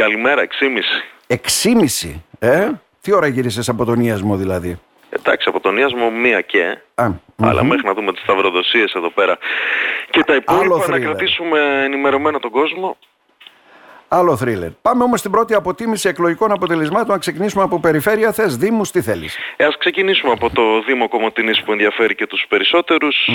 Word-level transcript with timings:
Καλημέρα, 0.00 0.46
6.30. 1.26 1.36
6.30, 1.36 2.14
ε; 2.38 2.68
Τι 3.00 3.12
ώρα 3.14 3.26
γύρισες 3.26 3.68
από 3.68 3.84
τον 3.84 4.00
Ιασμό 4.00 4.36
δηλαδή; 4.36 4.80
Εντάξει, 5.10 5.48
από 5.48 5.60
τον 5.60 5.76
Ιασμό 5.76 6.10
μία 6.10 6.40
και. 6.40 6.78
αλλά 7.36 7.64
μέχρι 7.64 7.86
να 7.86 7.94
δούμε 7.94 8.12
τις 8.12 8.22
σταυροδοσίες 8.22 8.92
εδώ 8.92 9.10
πέρα. 9.10 9.38
Και 10.10 10.24
τα 10.24 10.34
υπόλοιπα 10.34 10.88
να 10.88 10.98
κρατήσουμε 10.98 11.82
ενημερωμένο 11.84 12.38
τον 12.38 12.50
κόσμο. 12.50 12.96
Άλλο 14.08 14.36
θρίλερ. 14.36 14.70
Πάμε 14.70 15.04
όμως 15.04 15.18
στην 15.18 15.30
πρώτη 15.30 15.54
αποτίμηση 15.54 16.08
εκλογικών 16.08 16.52
αποτελεσμάτων. 16.52 17.08
Να 17.08 17.18
ξεκινήσουμε 17.18 17.62
από 17.62 17.80
περιφέρεια. 17.80 18.32
Θες 18.32 18.56
Δήμους, 18.56 18.90
τι 18.90 19.00
θέλεις; 19.02 19.36
Ε, 19.56 19.64
ας 19.64 19.76
ξεκινήσουμε 19.78 20.32
από 20.32 20.50
το 20.50 20.82
Δήμο 20.82 21.08
Κομωτινής 21.08 21.62
που 21.62 21.72
ενδιαφέρει 21.72 22.14
και 22.14 22.26
τους 22.26 22.44
περισσότερους. 22.48 23.28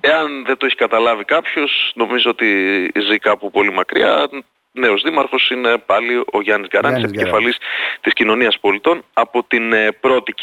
Εάν 0.00 0.44
δεν 0.46 0.56
το 0.56 0.66
έχει 0.66 0.76
καταλάβει 0.76 1.24
κάποιος, 1.24 1.92
νομίζω 1.94 2.30
ότι 2.30 2.46
ζει 3.08 3.18
κάπου 3.18 3.50
πολύ 3.50 3.72
μακριά. 3.72 4.28
Νέος 4.78 5.02
Δήμαρχος 5.02 5.50
είναι 5.50 5.78
πάλι 5.78 6.24
ο 6.32 6.40
Γιάννης 6.42 6.68
Γκαράνης, 6.68 7.04
επικεφαλής 7.04 7.56
της 8.00 8.12
Κοινωνίας 8.12 8.58
Πολιτών 8.60 9.04
από 9.12 9.44
την 9.48 9.72
ε, 9.72 9.92
πρώτη 10.00 10.34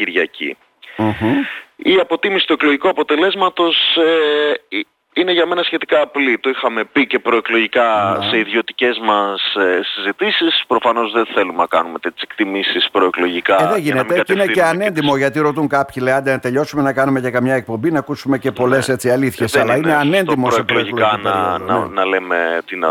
Η 1.75 1.95
αποτίμηση 1.99 2.45
του 2.45 2.53
εκλογικού 2.53 2.89
αποτελέσματος 2.89 3.77
ε, 3.95 4.77
είναι 5.13 5.31
για 5.31 5.45
μένα 5.45 5.63
σχετικά 5.63 6.02
απλή. 6.02 6.39
Το 6.39 6.49
είχαμε 6.49 6.84
πει 6.84 7.08
και 7.08 7.20
προεκλογικά 7.20 8.17
ναι. 8.20 8.25
σε 8.30 8.38
ιδιωτικές 8.38 8.99
μας 8.99 9.55
ε, 9.55 9.80
συζητήσεις. 9.84 10.63
Προφανώς 10.67 11.11
δεν 11.11 11.25
θέλουμε 11.34 11.58
να 11.58 11.66
κάνουμε 11.66 12.00
τέτοιες 12.00 12.22
εκτιμήσεις 12.22 12.89
προεκλογικά. 12.91 13.63
Ε, 13.63 13.67
δεν 13.67 13.81
γίνεται 13.81 14.22
και 14.22 14.34
είναι 14.34 14.45
και 14.45 14.63
ανέντιμο 14.63 15.17
γιατί 15.17 15.39
ρωτούν 15.39 15.67
κάποιοι 15.67 16.03
λέει 16.05 16.13
άντε 16.13 16.31
να 16.31 16.39
τελειώσουμε 16.39 16.81
να 16.81 16.94
κάνουμε 16.94 17.20
για 17.20 17.30
καμιά 17.30 17.55
εκπομπή 17.55 17.91
να 17.91 18.00
ακούσουμε 18.00 18.38
και 18.38 18.52
πολλές 18.52 18.88
ναι. 18.88 18.94
έτσι 18.94 19.09
αλήθειες. 19.09 19.55
Αλλά 19.55 19.75
είναι, 19.75 19.88
είναι 19.88 19.97
ανέντιμο 19.97 20.52
σε 20.52 20.63
προεκλογικά 20.63 21.20
να, 21.23 21.58
να, 21.58 21.80
ναι. 21.80 21.86
να, 21.94 22.05
λέμε 22.05 22.61
τι, 22.66 22.75
να, 22.75 22.88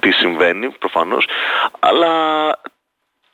τι 0.00 0.10
συμβαίνει 0.10 0.70
προφανώς. 0.70 1.28
Αλλά 1.78 2.12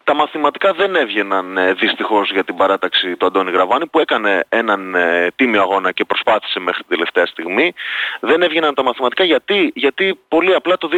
τα 0.04 0.14
μαθηματικά 0.14 0.72
δεν 0.72 0.94
έβγαιναν 0.94 1.56
ε, 1.56 1.72
δυστυχώς 1.72 2.30
για 2.30 2.44
την 2.44 2.56
παράταξη 2.56 3.16
του 3.16 3.26
Αντώνη 3.26 3.50
Γραβάνη 3.50 3.86
που 3.86 3.98
έκανε 3.98 4.44
έναν 4.48 4.94
ε, 4.94 5.30
τίμιο 5.36 5.60
αγώνα 5.62 5.92
και 5.92 6.04
προσπάθησε 6.04 6.60
μέχρι 6.60 6.80
την 6.80 6.90
τελευταία 6.90 7.26
στιγμή. 7.26 7.74
Δεν 8.20 8.42
έβγαιναν 8.42 8.74
τα 8.74 8.82
μαθηματικά 8.82 9.24
γιατί, 9.24 9.72
γιατί 9.74 10.20
πολύ 10.28 10.54
απλά 10.54 10.78
το 10.78 10.88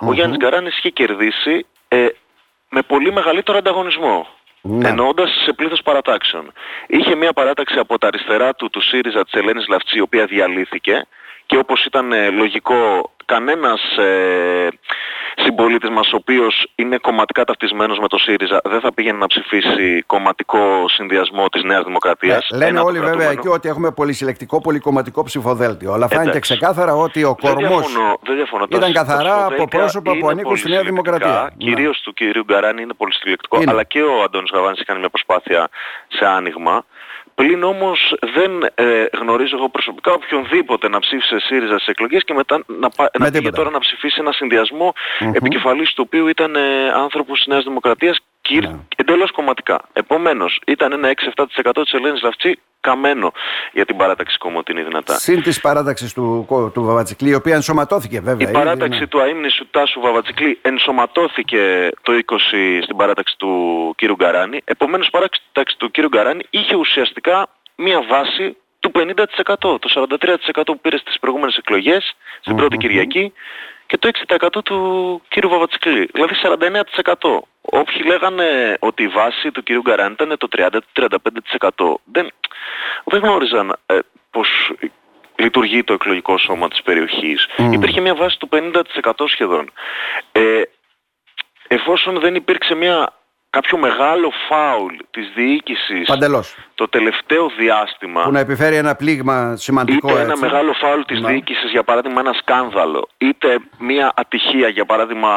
2019 0.00 0.06
ο 0.08 0.12
Γιάννης 0.12 0.38
Γκαράνης 0.38 0.78
είχε 0.78 0.90
κερδίσει 0.90 1.66
ε, 1.88 2.06
με 2.68 2.82
πολύ 2.82 3.12
μεγαλύτερο 3.12 3.58
ανταγωνισμό. 3.58 4.26
Ναι. 4.60 4.88
Εννοώντας 4.88 5.30
σε 5.44 5.52
πλήθος 5.52 5.82
παρατάξεων. 5.82 6.52
Είχε 6.86 7.14
μια 7.14 7.32
παράταξη 7.32 7.78
από 7.78 7.98
τα 7.98 8.06
αριστερά 8.06 8.54
του, 8.54 8.70
του 8.70 8.80
ΣΥΡΙΖΑ 8.80 9.24
της 9.24 9.32
Ελένης 9.32 9.68
Λαυτσή, 9.68 9.96
η 9.96 10.00
οποία 10.00 10.26
διαλύθηκε 10.26 11.06
και 11.48 11.56
όπως 11.56 11.84
ήταν 11.84 12.12
ε, 12.12 12.30
λογικό 12.30 13.10
κανένας 13.24 13.80
ε, 13.98 14.68
συμπολίτης 15.34 15.90
μας 15.90 16.12
ο 16.12 16.16
οποίος 16.16 16.66
είναι 16.74 16.96
κομματικά 16.96 17.44
ταυτισμένος 17.44 17.98
με 17.98 18.08
το 18.08 18.18
ΣΥΡΙΖΑ 18.18 18.60
δεν 18.64 18.80
θα 18.80 18.92
πήγαινε 18.92 19.18
να 19.18 19.26
ψηφίσει 19.26 20.02
κομματικό 20.06 20.88
συνδυασμό 20.88 21.48
της 21.48 21.62
Νέας 21.62 21.84
Δημοκρατίας. 21.84 22.48
Ε, 22.50 22.56
λένε 22.56 22.80
όλοι 22.80 23.00
βέβαια 23.00 23.30
εκεί 23.30 23.48
ότι 23.48 23.68
έχουμε 23.68 23.90
πολυσυλλεκτικό 23.90 24.60
πολυκομματικό 24.60 25.22
ψηφοδέλτιο. 25.22 25.92
Αλλά 25.92 26.08
φάνηκε 26.08 26.38
ξεκάθαρα 26.38 26.94
ότι 26.94 27.24
ο 27.24 27.36
κορμός 27.40 27.96
ήταν 28.68 28.92
καθαρά 28.92 29.46
από 29.46 29.64
πρόσωπα 29.68 30.16
που 30.16 30.28
ανήκουν 30.28 30.56
στη 30.56 30.68
Νέα 30.68 30.82
Δημοκρατία. 30.82 31.52
Ναι. 31.56 31.64
Κυρίως 31.64 32.00
του 32.00 32.12
κυρίου 32.12 32.44
Γκαράνη 32.44 32.82
είναι 32.82 32.94
πολυσυλλεκτικό, 32.94 33.62
αλλά 33.66 33.84
και 33.84 34.02
ο 34.02 34.22
Αντώνης 34.22 34.50
Γαβάνης 34.54 34.84
κάνει 34.84 34.98
μια 35.00 35.08
προσπάθεια 35.08 35.68
σε 36.08 36.26
άνοιγμα. 36.26 36.84
Πλην 37.38 37.62
όμως 37.62 38.14
δεν 38.34 38.50
ε, 38.74 39.06
γνωρίζω 39.20 39.56
εγώ 39.56 39.68
προσωπικά 39.68 40.12
οποιονδήποτε 40.12 40.88
να 40.88 40.98
ψήφισε 40.98 41.38
ΣΥΡΙΖΑ 41.38 41.74
στις 41.74 41.86
εκλογές 41.86 42.24
και 42.24 42.34
μετά 42.34 42.64
να, 42.66 42.88
να 43.18 43.30
πήγε 43.30 43.50
τώρα 43.50 43.70
να 43.70 43.78
ψηφίσει 43.78 44.16
ένα 44.20 44.32
συνδυασμό 44.32 44.94
mm-hmm. 44.94 45.34
επικεφαλής 45.34 45.92
του 45.92 46.02
οποίου 46.06 46.26
ήταν 46.26 46.56
ε, 46.56 46.90
άνθρωπος 46.94 47.38
της 47.38 47.46
Νέας 47.46 47.64
Δημοκρατίας 47.64 48.18
και 48.48 48.66
ναι. 48.66 48.76
εντελώς 48.96 49.30
κομματικά. 49.30 49.80
Επομένως 49.92 50.60
ήταν 50.66 50.92
ένα 50.92 51.14
6-7% 51.64 51.70
της 51.82 51.92
Ελένης 51.92 52.22
Λαυτή 52.22 52.58
καμένο 52.80 53.32
για 53.72 53.84
την 53.84 53.96
παράταξη 53.96 54.38
κομμωτινή 54.38 54.82
δυνατά. 54.82 55.14
Συν 55.14 55.42
της 55.42 55.60
παράταξης 55.60 56.12
του, 56.12 56.46
του 56.74 56.82
Βαβατσικλή, 56.82 57.30
η 57.30 57.34
οποία 57.34 57.54
ενσωματώθηκε 57.54 58.20
βέβαια. 58.20 58.48
Η 58.48 58.52
παράταξη 58.52 59.06
του 59.06 59.20
αείμνησου 59.20 59.70
Τάσου 59.70 60.00
Βαβατσικλή 60.00 60.58
ενσωματώθηκε 60.62 61.90
το 62.02 62.12
20 62.12 62.34
στην 62.82 62.96
παράταξη 62.96 63.34
του 63.38 63.92
κύριου 63.96 64.14
Γκαράνη. 64.14 64.60
Επομένως 64.64 65.06
η 65.06 65.10
παράταξη 65.10 65.76
του 65.78 65.90
κύριου 65.90 66.08
Γκαράνη 66.08 66.44
είχε 66.50 66.74
ουσιαστικά 66.74 67.48
μία 67.76 68.02
βάση 68.08 68.56
του 68.80 68.90
50%. 68.94 69.54
Το 69.58 70.08
43% 70.52 70.62
που 70.64 70.80
πήρε 70.80 70.96
στις 70.96 71.18
προηγούμενες 71.18 71.56
εκλογές, 71.56 72.14
στην 72.40 72.56
πρώτη 72.56 72.76
Κυριακή, 72.76 73.32
και 73.88 73.98
το 73.98 74.10
6% 74.58 74.64
του 74.64 75.22
κύριου 75.28 75.50
Βαβατσικλή. 75.50 76.08
Δηλαδή 76.12 76.34
49%. 77.04 77.38
Όποιοι 77.60 78.02
λέγανε 78.06 78.76
ότι 78.80 79.02
η 79.02 79.08
βάση 79.08 79.50
του 79.50 79.62
κύριου 79.62 79.82
Γκαράνη 79.82 80.12
ήταν 80.12 80.36
το 80.38 80.48
30-35%. 80.56 81.94
Δεν, 82.04 82.30
δεν 83.04 83.20
γνώριζαν 83.20 83.76
ε, 83.86 83.98
πώς 84.30 84.48
λειτουργεί 85.36 85.84
το 85.84 85.92
εκλογικό 85.92 86.38
σώμα 86.38 86.68
της 86.68 86.82
περιοχής. 86.82 87.46
Υπήρχε 87.70 88.00
μια 88.00 88.14
βάση 88.14 88.38
του 88.38 88.48
50% 88.52 88.82
σχεδόν. 89.26 89.72
Ε, 90.32 90.62
εφόσον 91.68 92.20
δεν 92.20 92.34
υπήρξε 92.34 92.74
μια 92.74 93.12
κάποιο 93.50 93.78
μεγάλο 93.78 94.32
φάουλ 94.48 94.94
της 95.10 95.32
διοίκησης 95.34 96.06
Παντελώς. 96.06 96.56
το 96.74 96.88
τελευταίο 96.88 97.48
διάστημα 97.58 98.22
που 98.22 98.30
να 98.30 98.38
επιφέρει 98.40 98.76
ένα 98.76 98.94
πλήγμα 98.94 99.56
σημαντικό 99.56 100.08
είτε 100.10 100.20
ένα 100.20 100.36
μεγάλο 100.36 100.72
φάουλ 100.72 101.00
της 101.06 101.20
να. 101.20 101.28
διοίκησης 101.28 101.70
για 101.70 101.82
παράδειγμα 101.84 102.20
ένα 102.20 102.32
σκάνδαλο 102.32 103.08
είτε 103.18 103.58
μια 103.78 104.12
ατυχία 104.16 104.68
για 104.68 104.84
παράδειγμα 104.84 105.30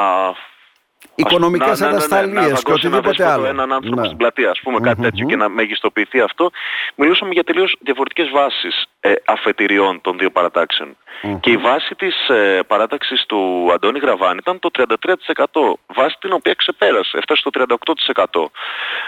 οικονομικές 1.16 1.82
ατασταλίες 1.82 2.64
και 2.64 2.72
οτιδήποτε 2.72 3.32
άλλο. 3.32 3.46
Έναν 3.46 3.74
άνθρωπο 3.74 4.00
ναι. 4.00 4.06
στην 4.06 4.18
πλατεία, 4.18 4.50
ας 4.50 4.60
πούμε, 4.64 4.80
κάτι 4.80 5.02
τέτοιο 5.02 5.26
και 5.26 5.36
να 5.36 5.50
μεγιστοποιηθεί 5.50 6.20
αυτό. 6.22 6.52
Μιλούσαμε 6.96 7.32
για 7.34 7.44
τελείως 7.44 7.76
διαφορετικές 7.80 8.30
βάσεις 8.30 8.86
ε, 9.00 9.14
αφετηριών 9.26 10.02
των 10.02 10.18
δύο 10.18 10.30
παρατάξεων. 10.30 10.98
Και 11.40 11.52
η 11.52 11.58
βάση 11.58 11.96
της 11.96 12.30
ε, 12.30 12.60
παράταξης 12.68 13.26
του 13.26 13.70
Αντώνη 13.74 14.00
Γραβάνη 14.00 14.38
ήταν 14.42 14.60
το 14.60 14.70
33%. 14.78 15.46
Βάση 15.88 16.16
την 16.20 16.34
οποία 16.34 16.54
ξεπέρασε, 16.54 17.18
έφτασε 17.18 17.42
στο 17.42 17.68
38%. 18.16 18.46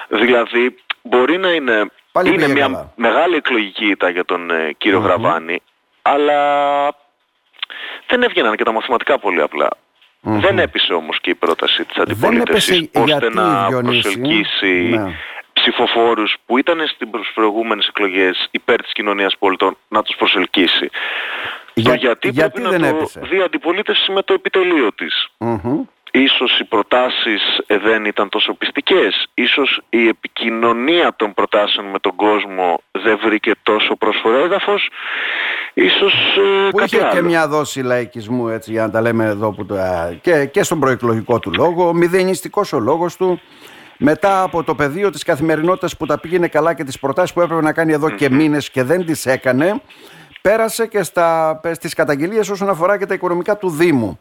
Δηλαδή 0.07 0.75
μπορεί 1.01 1.37
να 1.37 1.51
είναι, 1.51 1.91
είναι 2.23 2.47
μια 2.47 2.91
μεγάλη 2.95 3.35
εκλογική 3.35 3.85
ήττα 3.85 4.09
για 4.09 4.25
τον 4.25 4.51
ε, 4.51 4.73
κύριο 4.77 4.99
Γραβάνη, 4.99 5.61
αλλά 6.01 6.41
δεν 8.07 8.23
έβγαιναν 8.23 8.55
και 8.55 8.63
τα 8.63 8.71
μαθηματικά 8.71 9.19
πολύ 9.19 9.41
απλά. 9.41 9.69
Δεν 10.23 10.59
έπεισε 10.59 10.93
όμως 10.93 11.19
και 11.21 11.29
η 11.29 11.35
πρόταση 11.35 11.85
της 11.85 11.97
αντιπολίτευσης 11.97 12.89
ώστε 12.93 13.29
να 13.29 13.67
προσελκύσει 13.81 14.89
ναι. 14.89 15.15
ψηφοφόρους 15.53 16.35
που 16.45 16.57
ήταν 16.57 16.87
στις 16.87 17.07
προηγούμενες 17.33 17.87
εκλογές 17.87 18.47
υπέρ 18.51 18.81
της 18.81 18.91
κοινωνίας 18.91 19.35
πολιτών 19.39 19.77
να 19.87 20.01
τους 20.01 20.15
προσελκύσει. 20.15 20.89
Για, 21.73 21.91
το 21.91 21.97
γιατί, 21.97 22.29
γιατί 22.29 22.61
πρέπει 22.61 22.81
να 22.81 22.93
το 22.97 23.09
δει 23.15 23.41
αντιπολίτευση 23.41 24.11
με 24.11 24.21
το 24.21 24.33
επιτελείο 24.33 24.93
της. 24.93 25.27
Ίσως 26.15 26.59
οι 26.59 26.63
προτάσεις 26.63 27.41
ε, 27.67 27.77
δεν 27.77 28.05
ήταν 28.05 28.29
τόσο 28.29 28.53
πιστικές. 28.53 29.27
Ίσως 29.33 29.81
η 29.89 30.07
επικοινωνία 30.07 31.13
των 31.15 31.33
προτάσεων 31.33 31.85
με 31.85 31.99
τον 31.99 32.15
κόσμο 32.15 32.81
δεν 32.91 33.19
βρήκε 33.23 33.51
τόσο 33.63 33.95
πρόσφορο 33.95 34.43
έδαφος. 34.43 34.89
Ίσως 35.73 36.13
ε, 36.65 36.69
που 36.69 36.79
είχε 36.79 37.09
και 37.11 37.21
μια 37.21 37.47
δόση 37.47 37.81
λαϊκισμού 37.81 38.47
έτσι 38.47 38.71
για 38.71 38.81
να 38.81 38.91
τα 38.91 39.01
λέμε 39.01 39.25
εδώ 39.25 39.51
που 39.51 39.65
το, 39.65 39.75
και, 40.21 40.45
και 40.45 40.63
στον 40.63 40.79
προεκλογικό 40.79 41.39
του 41.39 41.51
λόγο. 41.53 41.93
Μηδενιστικός 41.93 42.73
ο 42.73 42.79
λόγος 42.79 43.15
του. 43.15 43.41
Μετά 43.97 44.43
από 44.43 44.63
το 44.63 44.75
πεδίο 44.75 45.09
της 45.09 45.23
καθημερινότητας 45.23 45.97
που 45.97 46.05
τα 46.05 46.19
πήγαινε 46.19 46.47
καλά 46.47 46.73
και 46.73 46.83
τις 46.83 46.99
προτάσεις 46.99 47.33
που 47.33 47.41
έπρεπε 47.41 47.61
να 47.61 47.73
κάνει 47.73 47.95
και 48.15 48.29
μήνες 48.29 48.69
και 48.69 48.83
δεν 48.83 49.05
τις 49.05 49.25
έκανε 49.25 49.81
πέρασε 50.41 50.87
και 50.87 51.03
στα, 51.03 51.59
στις 51.71 51.93
καταγγελίες 51.93 52.49
όσον 52.49 52.69
αφορά 52.69 52.97
και 52.97 53.05
τα 53.05 53.13
οικονομικά 53.13 53.57
του 53.57 53.69
Δήμου. 53.69 54.19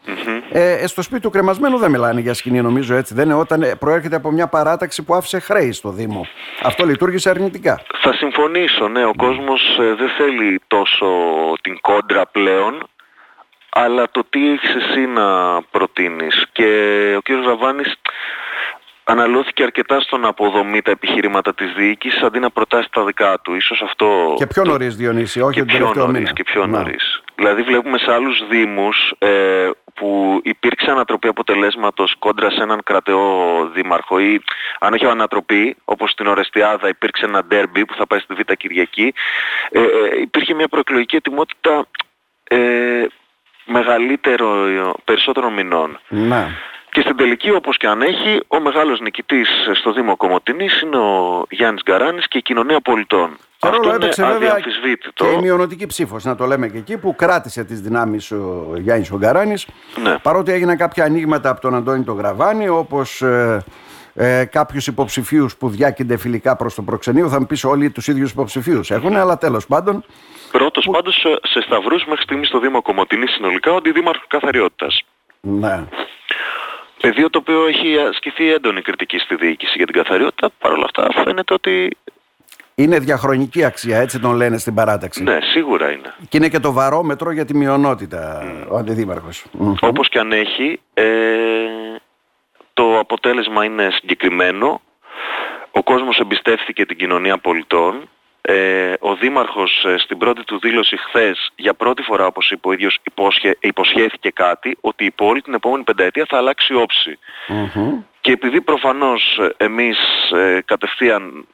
Ε, 0.52 0.86
στο 0.86 1.02
σπίτι 1.02 1.20
του 1.20 1.30
κρεμασμένου 1.30 1.78
δεν 1.78 1.90
μιλάνε 1.90 2.20
για 2.20 2.34
σκηνή 2.34 2.60
νομίζω 2.62 2.94
έτσι 2.94 3.14
δεν 3.14 3.24
είναι; 3.24 3.34
Όταν 3.34 3.62
ε, 3.62 3.74
προέρχεται 3.74 4.16
από 4.16 4.30
μια 4.30 4.46
παράταξη 4.46 5.02
που 5.02 5.14
άφησε 5.14 5.38
χρέη 5.38 5.72
στο 5.72 5.90
Δήμο. 5.90 6.26
Αυτό 6.62 6.84
λειτουργήσε 6.84 7.30
αρνητικά. 7.30 7.82
Θα 8.00 8.12
συμφωνήσω, 8.12 8.88
ναι, 8.88 9.04
ο 9.04 9.12
κόσμος 9.16 9.78
ε, 9.80 9.94
δεν 9.94 10.08
θέλει 10.08 10.60
τόσο 10.66 11.06
την 11.62 11.80
κόντρα 11.80 12.26
πλέον 12.26 12.86
αλλά 13.74 14.10
το 14.10 14.24
τι 14.30 14.50
έχεις 14.50 14.74
εσύ 14.74 15.06
να 15.06 15.26
προτείνεις 15.62 16.46
και 16.52 16.68
ο 17.16 17.20
κύριος 17.20 17.44
Ζαβάνης 17.44 17.94
αναλώθηκε 19.04 19.62
αρκετά 19.62 20.00
στο 20.00 20.16
να 20.16 20.28
αποδομεί 20.28 20.82
τα 20.82 20.90
επιχειρήματα 20.90 21.54
της 21.54 21.72
διοίκησης 21.72 22.22
αντί 22.22 22.38
να 22.38 22.50
προτάσει 22.50 22.88
τα 22.92 23.04
δικά 23.04 23.38
του. 23.42 23.54
Ίσως 23.54 23.82
αυτό... 23.82 24.34
Και 24.36 24.46
πιο 24.46 24.64
νωρίς 24.64 24.96
Διονύση, 24.96 25.40
όχι 25.40 25.54
και 25.54 25.64
πιο 25.64 25.92
νωρίς, 25.94 26.32
και 26.32 26.42
πιο 26.42 26.66
νωρίς. 26.66 27.11
Δηλαδή 27.34 27.62
βλέπουμε 27.62 27.98
σε 27.98 28.12
άλλους 28.12 28.48
δήμους 28.48 29.14
ε, 29.18 29.70
που 29.94 30.40
υπήρξε 30.42 30.90
ανατροπή 30.90 31.28
αποτελέσματος 31.28 32.14
κόντρα 32.18 32.50
σε 32.50 32.62
έναν 32.62 32.80
κρατεό 32.84 33.66
δήμαρχο 33.74 34.18
ή 34.18 34.40
αν 34.80 34.92
όχι 34.92 35.06
ανατροπή, 35.06 35.76
όπως 35.84 36.10
στην 36.10 36.26
Ορεστιάδα 36.26 36.88
υπήρξε 36.88 37.24
ένα 37.24 37.44
ντέρμπι 37.44 37.84
που 37.84 37.94
θα 37.94 38.06
πάει 38.06 38.18
στη 38.18 38.34
Β' 38.34 38.52
Κυριακή, 38.52 39.14
ε, 39.70 39.80
ε, 39.80 40.20
υπήρχε 40.20 40.54
μια 40.54 40.68
προεκλογική 40.68 41.16
ετοιμότητα 41.16 41.86
ε, 42.44 43.04
μεγαλύτερο, 43.64 44.66
περισσότερων 45.04 45.52
μηνών. 45.52 46.00
Ναι. 46.08 46.46
Και 46.90 47.00
στην 47.00 47.16
τελική 47.16 47.50
όπως 47.50 47.76
και 47.76 47.86
αν 47.86 48.02
έχει, 48.02 48.40
ο 48.48 48.60
μεγάλος 48.60 49.00
νικητής 49.00 49.48
στο 49.72 49.92
Δήμο 49.92 50.16
Κομωτινής 50.16 50.80
είναι 50.80 50.96
ο 50.96 51.46
Γιάννης 51.50 51.82
Γκαράνης 51.82 52.28
και 52.28 52.38
η 52.38 52.42
κοινωνία 52.42 52.80
πολιτών. 52.80 53.36
Και 53.62 53.68
Αυτό 53.68 53.90
έπαιξε 53.90 54.24
βέβαια 54.24 54.60
και 55.14 55.26
η 55.26 55.40
μειονοτική 55.40 55.86
ψήφος, 55.86 56.24
να 56.24 56.36
το 56.36 56.46
λέμε 56.46 56.68
και 56.68 56.78
εκεί, 56.78 56.98
που 56.98 57.14
κράτησε 57.16 57.64
τις 57.64 57.80
δυνάμεις 57.80 58.30
ο 58.30 58.72
Γιάννης 58.76 59.10
ο 59.10 59.16
Γκαράνης. 59.16 59.66
Ναι. 60.02 60.18
Παρότι 60.18 60.52
έγιναν 60.52 60.76
κάποια 60.76 61.04
ανοίγματα 61.04 61.50
από 61.50 61.60
τον 61.60 61.74
Αντώνη 61.74 62.04
τον 62.04 62.16
Γραβάνη, 62.16 62.68
όπως 62.68 63.22
ε, 63.22 63.64
ε, 64.14 64.44
κάποιους 64.44 64.86
υποψηφίους 64.86 65.56
που 65.56 65.68
διάκυνται 65.68 66.16
φιλικά 66.16 66.56
προς 66.56 66.74
το 66.74 66.82
προξενείο. 66.82 67.28
Θα 67.28 67.40
μου 67.40 67.46
πεις 67.46 67.64
όλοι 67.64 67.90
τους 67.90 68.06
ίδιους 68.06 68.30
υποψηφίους 68.30 68.90
έχουν, 68.90 69.16
αλλά 69.16 69.38
τέλος 69.38 69.66
πάντων... 69.66 70.04
Πρώτος 70.52 70.84
που... 70.84 70.92
πάντως 70.92 71.26
σε 71.42 71.60
σταυρούς 71.60 72.04
μέχρι 72.04 72.22
στιγμής 72.22 72.48
στο 72.48 72.58
Δήμο 72.58 72.82
Κομωτινής 72.82 73.30
συνολικά 73.30 73.72
ο 73.72 73.76
αντιδήμαρχος 73.76 74.26
καθαριότητας. 74.28 75.02
Ναι. 75.40 75.84
Πεδίο 77.00 77.30
το 77.30 77.38
οποίο 77.38 77.66
έχει 77.66 77.96
ασκηθεί 78.10 78.52
έντονη 78.52 78.82
κριτική 78.82 79.18
στη 79.18 79.34
διοίκηση 79.34 79.72
για 79.76 79.86
την 79.86 79.94
καθαριότητα, 79.94 80.50
παρ' 80.58 80.72
όλα 80.72 80.84
αυτά 80.84 81.22
φαίνεται 81.24 81.54
ότι 81.54 81.96
είναι 82.74 82.98
διαχρονική 82.98 83.64
αξία, 83.64 83.98
έτσι 83.98 84.20
τον 84.20 84.34
λένε 84.34 84.58
στην 84.58 84.74
παράταξη. 84.74 85.22
Ναι, 85.22 85.38
σίγουρα 85.40 85.90
είναι. 85.92 86.14
Και 86.28 86.36
είναι 86.36 86.48
και 86.48 86.58
το 86.58 86.72
βαρόμετρο 86.72 87.30
για 87.30 87.44
τη 87.44 87.54
μειονότητα 87.54 88.42
mm. 88.42 88.66
ο 88.70 88.76
αντιδήμαρχος. 88.76 89.44
Όπως 89.80 90.08
και 90.08 90.18
αν 90.18 90.32
έχει, 90.32 90.80
ε, 90.94 91.04
το 92.74 92.98
αποτέλεσμα 92.98 93.64
είναι 93.64 93.88
συγκεκριμένο. 93.90 94.80
Ο 95.70 95.82
κόσμος 95.82 96.18
εμπιστεύθηκε 96.18 96.86
την 96.86 96.96
κοινωνία 96.96 97.38
πολιτών. 97.38 98.08
Ε, 98.44 98.92
ο 99.00 99.14
Δήμαρχος 99.14 99.84
ε, 99.84 99.98
στην 99.98 100.18
πρώτη 100.18 100.44
του 100.44 100.58
δήλωση 100.58 100.96
χθες 100.96 101.52
για 101.56 101.74
πρώτη 101.74 102.02
φορά 102.02 102.26
όπως 102.26 102.50
είπε 102.50 102.68
ο 102.68 102.72
ίδιος 102.72 102.98
υποσχέθηκε 103.60 104.30
κάτι 104.30 104.76
ότι 104.80 105.04
η 105.04 105.10
πόλη 105.10 105.42
την 105.42 105.54
επόμενη 105.54 105.82
πενταετία 105.82 106.26
θα 106.28 106.36
αλλάξει 106.36 106.74
Και 108.20 108.32
επειδή 108.32 108.60
προφανώς 108.60 109.38
ε, 109.38 109.64
εμείς 109.64 109.98
ε, 110.34 110.62
κατευθείαν 110.64 111.46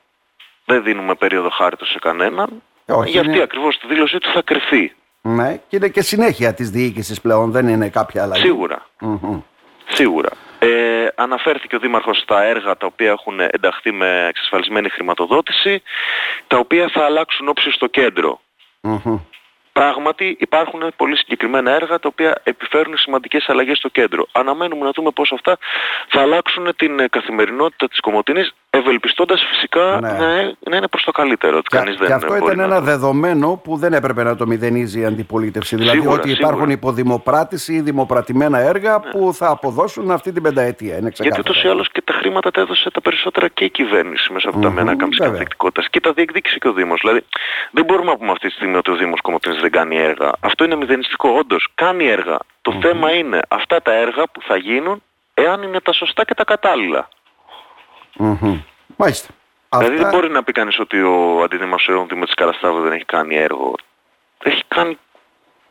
δεν 0.69 0.82
δίνουμε 0.82 1.15
περίοδο 1.15 1.49
χάριτο 1.50 1.85
σε 1.85 1.99
κανέναν, 1.99 2.62
Όχι, 2.87 3.11
για 3.11 3.20
αυτή 3.20 3.32
είναι... 3.32 3.43
ακριβώς 3.43 3.79
τη 3.79 3.87
δήλωσή 3.87 4.19
του 4.19 4.31
θα 4.32 4.43
κρυφθεί. 4.43 4.93
Ναι, 5.20 5.61
και 5.69 5.76
είναι 5.76 5.88
και 5.88 6.03
συνέχεια 6.03 6.55
της 6.55 6.70
διοίκησης 6.70 7.20
πλέον, 7.20 7.50
δεν 7.50 7.69
είναι 7.69 7.88
κάποια 7.88 8.23
αλλαγή. 8.23 8.43
Σίγουρα. 9.88 10.31
Ε, 10.59 10.69
αναφέρθηκε 11.15 11.76
ο 11.76 11.79
Δήμαρχος 11.79 12.19
στα 12.19 12.43
έργα 12.43 12.76
τα 12.76 12.87
οποία 12.87 13.11
έχουν 13.11 13.41
ενταχθεί 13.41 13.93
με 13.93 14.26
εξασφαλισμένη 14.29 14.88
χρηματοδότηση, 14.88 15.82
τα 16.47 16.59
οποία 16.59 16.88
θα 16.88 17.05
αλλάξουν 17.05 17.49
όψη 17.49 17.71
στο 17.71 17.87
κεντρο 17.87 18.41
Πράγματι 19.79 20.37
υπάρχουν 20.41 20.93
πολύ 20.97 21.17
συγκεκριμένα 21.17 21.71
έργα 21.71 21.99
τα 21.99 22.09
οποία 22.09 22.41
επιφέρουν 22.43 22.97
σημαντικές 22.97 23.49
αλλαγές 23.49 23.79
στο 23.79 23.88
κέντρο. 23.88 24.26
Αναμένουμε 24.32 24.85
να 24.85 24.91
δούμε 24.91 25.11
πώς 25.11 25.32
αυτά 25.32 25.59
θα 26.09 26.21
αλλάξουν 26.21 26.76
την 26.76 27.00
ε, 27.00 27.09
καθημερινότητα 27.09 27.88
της 27.88 28.00
Κομωτινής 28.00 28.55
ευελπιστώντας 28.70 29.44
φυσικά 29.50 29.99
ναι. 30.00 30.12
να, 30.12 30.43
να, 30.70 30.76
είναι 30.76 30.88
προς 30.88 31.05
το 31.05 31.11
καλύτερο. 31.11 31.56
Ότι 31.56 31.76
και, 31.76 31.82
δεν 31.99 32.06
και 32.06 32.12
αυτό 32.12 32.37
ήταν 32.37 32.61
ένα 32.61 32.81
δεδομένο 32.81 33.61
που 33.65 33.76
δεν 33.76 33.93
έπρεπε 33.93 34.23
να 34.23 34.37
το 34.37 34.47
μηδενίζει 34.47 35.00
η 35.00 35.05
αντιπολίτευση. 35.05 35.76
Δηλαδή 35.76 35.99
σίγουρα, 35.99 36.20
ότι 36.20 36.31
υπάρχουν 36.31 36.59
σίγουρα. 36.59 36.73
υποδημοπράτηση 36.73 37.75
ή 37.75 37.81
δημοπρατημένα 37.81 38.59
έργα 38.59 38.93
ναι. 39.05 39.11
που 39.11 39.32
θα 39.35 39.49
αποδώσουν 39.49 40.11
αυτή 40.11 40.32
την 40.32 40.43
πενταετία. 40.43 40.97
Είναι 40.97 41.12
Γιατί 41.15 41.41
ούτως 41.41 41.62
ή 41.62 41.69
άλλως 41.69 41.88
και 41.93 42.03
τα 42.03 42.12
χρήματα 42.12 42.50
τα 42.50 42.61
έδωσε 42.61 42.91
τα 42.91 43.00
περισσότερα 43.00 43.49
και 43.49 43.65
η 43.65 43.70
κυβέρνηση 43.70 44.32
μέσα 44.32 44.49
από 44.49 44.59
mm-hmm, 44.59 44.62
τα 44.62 44.71
μένα 44.71 44.97
κάμψη 44.97 45.23
Και 45.91 46.00
τα 46.00 46.12
διεκδίκησε 46.12 46.59
και 46.59 46.69
ο 46.69 46.73
Δήμος. 46.73 47.00
Δηλαδή 47.00 47.25
δεν 47.71 47.85
μπορούμε 47.85 48.11
να 48.11 48.17
πούμε 48.17 48.31
αυτή 48.31 48.47
τη 48.47 48.53
στιγμή 48.53 48.76
ότι 48.76 48.91
ο 48.91 48.97
Δήμος 48.97 49.21
Κομωτινής 49.21 49.61
δεν 49.61 49.71
κάνει 49.71 49.97
έργα. 49.97 50.31
Αυτό 50.41 50.64
είναι 50.64 50.76
μηδενιστικό. 50.76 51.29
Όντως 51.29 51.69
κάνει 51.75 52.06
έργα. 52.06 52.38
Το 52.62 52.79
θέμα 52.81 53.12
είναι 53.12 53.41
αυτά 53.49 53.82
τα 53.82 53.93
έργα 53.93 54.23
που 54.32 54.43
θα 54.43 54.56
γίνουν 54.56 55.03
εάν 55.35 55.62
είναι 55.62 55.81
τα 55.81 55.93
σωστά 55.93 56.25
και 56.25 56.35
τα 56.35 56.44
κατάλληλα. 56.44 57.09
Mm-hmm. 58.19 58.59
Μάλιστα. 58.97 59.29
Δηλαδή 59.70 59.94
Αυτά... 59.94 60.09
δεν 60.09 60.19
μπορεί 60.19 60.32
να 60.32 60.43
πει 60.43 60.53
κανείς 60.53 60.79
ότι 60.79 61.03
ο 61.03 61.43
αντιδημοσιογράφος 61.43 62.09
Δημήτρης 62.09 62.35
Καραστάβου 62.35 62.81
δεν 62.81 62.93
έχει 62.93 63.05
κάνει 63.05 63.37
έργο. 63.37 63.75
Έχει 64.43 64.62
κάνει 64.69 64.99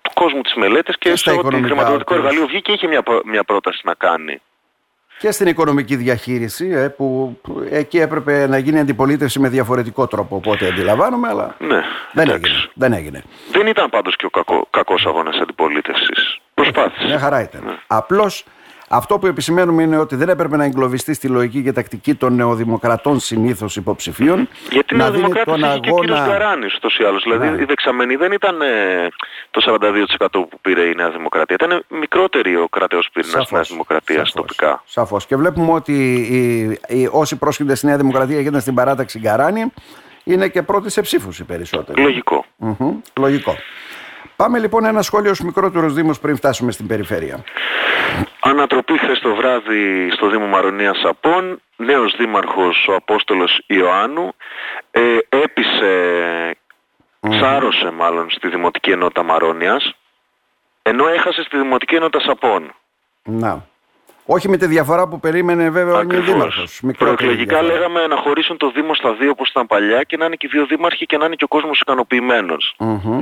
του 0.02 0.12
κόσμου 0.14 0.42
τις 0.42 0.54
μελέτες 0.54 0.98
και, 0.98 1.10
και 1.10 1.16
στο 1.16 1.38
ότι 1.38 1.62
χρηματοδοτικό 1.64 2.14
εργαλείο 2.14 2.48
βγήκε 2.48 2.72
είχε 2.72 2.88
μια, 2.88 3.04
μια 3.26 3.44
πρόταση 3.44 3.82
να 3.84 3.94
κάνει. 3.94 4.42
Και 5.20 5.32
στην 5.32 5.48
οικονομική 5.48 5.96
διαχείριση, 5.96 6.70
ε, 6.70 6.88
που 6.88 7.40
εκεί 7.70 8.00
έπρεπε 8.00 8.48
να 8.48 8.58
γίνει 8.58 8.80
αντιπολίτευση 8.80 9.40
με 9.40 9.50
διαφορετικό 9.50 10.08
τρόπο, 10.08 10.36
οπότε 10.36 10.68
αντιλαμβάνομαι, 10.68 11.28
αλλά 11.28 11.56
ναι, 11.60 11.82
δεν, 12.12 12.30
έγινε, 12.30 12.70
δεν 12.74 12.94
έγινε. 12.94 13.24
Δεν 13.52 13.68
ήταν 13.68 13.90
πάντως 13.90 14.16
και 14.16 14.26
ο 14.26 14.30
κακό, 14.30 14.68
κακός 14.70 15.06
αγώνας 15.06 15.40
αντιπολίτευσης. 15.40 16.40
Προσπάθησε. 16.54 17.06
Μια 17.06 17.20
χαρά 17.20 17.42
ήταν. 17.42 17.62
Ναι. 17.66 17.78
Απλώς 17.88 18.46
αυτό 18.88 19.20
που 19.20 19.28
επισημαίνουμε 19.28 19.84
είναι 19.84 19.98
ότι 19.98 20.16
δεν 20.16 20.30
έπρεπε 20.30 20.58
να 20.58 20.64
εγκλωβιστεί 20.64 21.14
στη 21.14 21.28
λογική 21.28 21.64
και 21.64 21.72
τακτική 21.72 22.16
των 22.16 22.36
νεοδημοκρατών 22.36 23.20
συνήθως 23.20 23.76
υποψηφίων. 23.76 24.50
Γιατί 24.70 24.96
να 24.96 25.12
δίνει 25.12 25.32
τον 25.46 25.64
αγώνα... 25.64 25.80
και 25.80 25.92
ο 25.92 25.96
κύριος 26.00 26.20
Γκαράνης 26.20 26.76
ούτως 26.76 26.98
ή 26.98 27.04
άλλως. 27.04 27.24
Δηλαδή 27.24 27.50
ναι. 27.50 27.62
η 27.62 27.66
δεξαμενή 27.66 28.16
δεν 28.16 28.32
ήταν 28.32 28.62
ε, 28.62 29.08
το 29.52 29.78
42% 30.20 30.28
που 30.32 30.60
πήρε 30.62 30.82
η 30.82 30.94
Νέα 30.96 31.10
Δημοκρατία. 31.10 31.56
Ήταν 31.62 31.84
μικρότερη 31.88 32.56
ο 32.56 32.68
κρατέος 32.70 33.10
πυρήνας 33.14 33.42
της 33.42 33.52
Νέας 33.52 33.70
Δημοκρατίας 33.70 34.32
τοπικά. 34.32 34.84
Σαφώς. 34.86 35.26
Και 35.26 35.36
βλέπουμε 35.36 35.72
ότι 35.72 35.94
οι, 36.14 36.98
οι, 37.00 37.10
όσοι 37.12 37.36
πρόσχονται 37.36 37.76
στη 37.76 37.86
Νέα 37.86 37.98
Δημοκρατία 37.98 38.42
και 38.42 38.48
ήταν 38.48 38.62
στην 38.62 38.74
παράταξη 38.74 39.20
Γκαράνη 39.20 39.74
είναι 40.24 40.48
και 40.48 40.62
πρώτοι 40.62 40.90
σε 40.90 41.02
ψήφους 41.02 41.40
οι 41.40 41.44
περισσότεροι. 41.44 42.02
Λογικό. 42.02 42.46
Λογικό. 43.20 43.56
Πάμε 44.36 44.60
λοιπόν 44.60 44.86
ένα 44.86 45.02
σχόλιο 45.02 45.34
στους 45.34 45.46
μικρότερους 45.46 45.94
δήμους 45.94 46.20
πριν 46.20 46.36
φτάσουμε 46.36 46.72
στην 46.72 46.88
περιφέρεια. 46.88 47.44
Ανατροπή 48.50 48.98
χθες 48.98 49.20
το 49.20 49.36
βράδυ 49.36 50.10
στο 50.12 50.30
Δήμο 50.30 50.46
Μαρονίας 50.48 51.00
Σαπών, 51.00 51.62
νέος 51.76 52.16
δήμαρχος 52.18 52.88
ο 52.90 52.94
Απόστολος 52.94 53.62
Ιωάννου, 53.68 54.34
ε, 54.92 55.18
έπεισε, 55.30 55.92
mm. 57.22 57.92
μάλλον 57.94 58.30
στη 58.30 58.48
Δημοτική 58.48 58.92
Ενότητα 58.92 59.24
Μαρόνιας, 59.24 59.96
ενώ 60.82 61.08
έχασε 61.08 61.44
στη 61.44 61.58
Δημοτική 61.58 61.96
Ενότητα 61.96 62.24
Σαπών. 62.24 62.74
Να. 63.24 63.66
Όχι 64.30 64.50
με 64.50 64.58
τη 64.58 64.66
διαφορά 64.66 65.08
που 65.08 65.20
περίμενε 65.20 65.70
βέβαια 65.70 65.96
ο 65.96 66.04
νέο 66.04 66.22
δήμαρχος. 66.22 66.82
Προεκλογικά 66.98 67.62
λέγαμε 67.62 68.08
να 68.08 68.16
χωρίσουν 68.16 68.58
το 68.58 68.72
Δήμο 68.72 68.94
στα 68.94 69.14
δύο 69.20 69.30
όπω 69.30 69.44
ήταν 69.50 69.68
παλιά 69.68 70.04
και 70.04 70.18
να 70.18 70.26
είναι 70.26 70.36
και 70.36 70.48
οι 70.48 70.50
δύο 70.54 70.66
δήμαρχοι 70.66 71.06
και 71.06 71.18
να 71.18 71.26
είναι 71.26 71.36
και 71.36 71.44
ο 71.44 71.48
κόσμος 71.48 71.80
ικανοποιημένος. 71.80 72.76
Mm-hmm. 72.80 73.22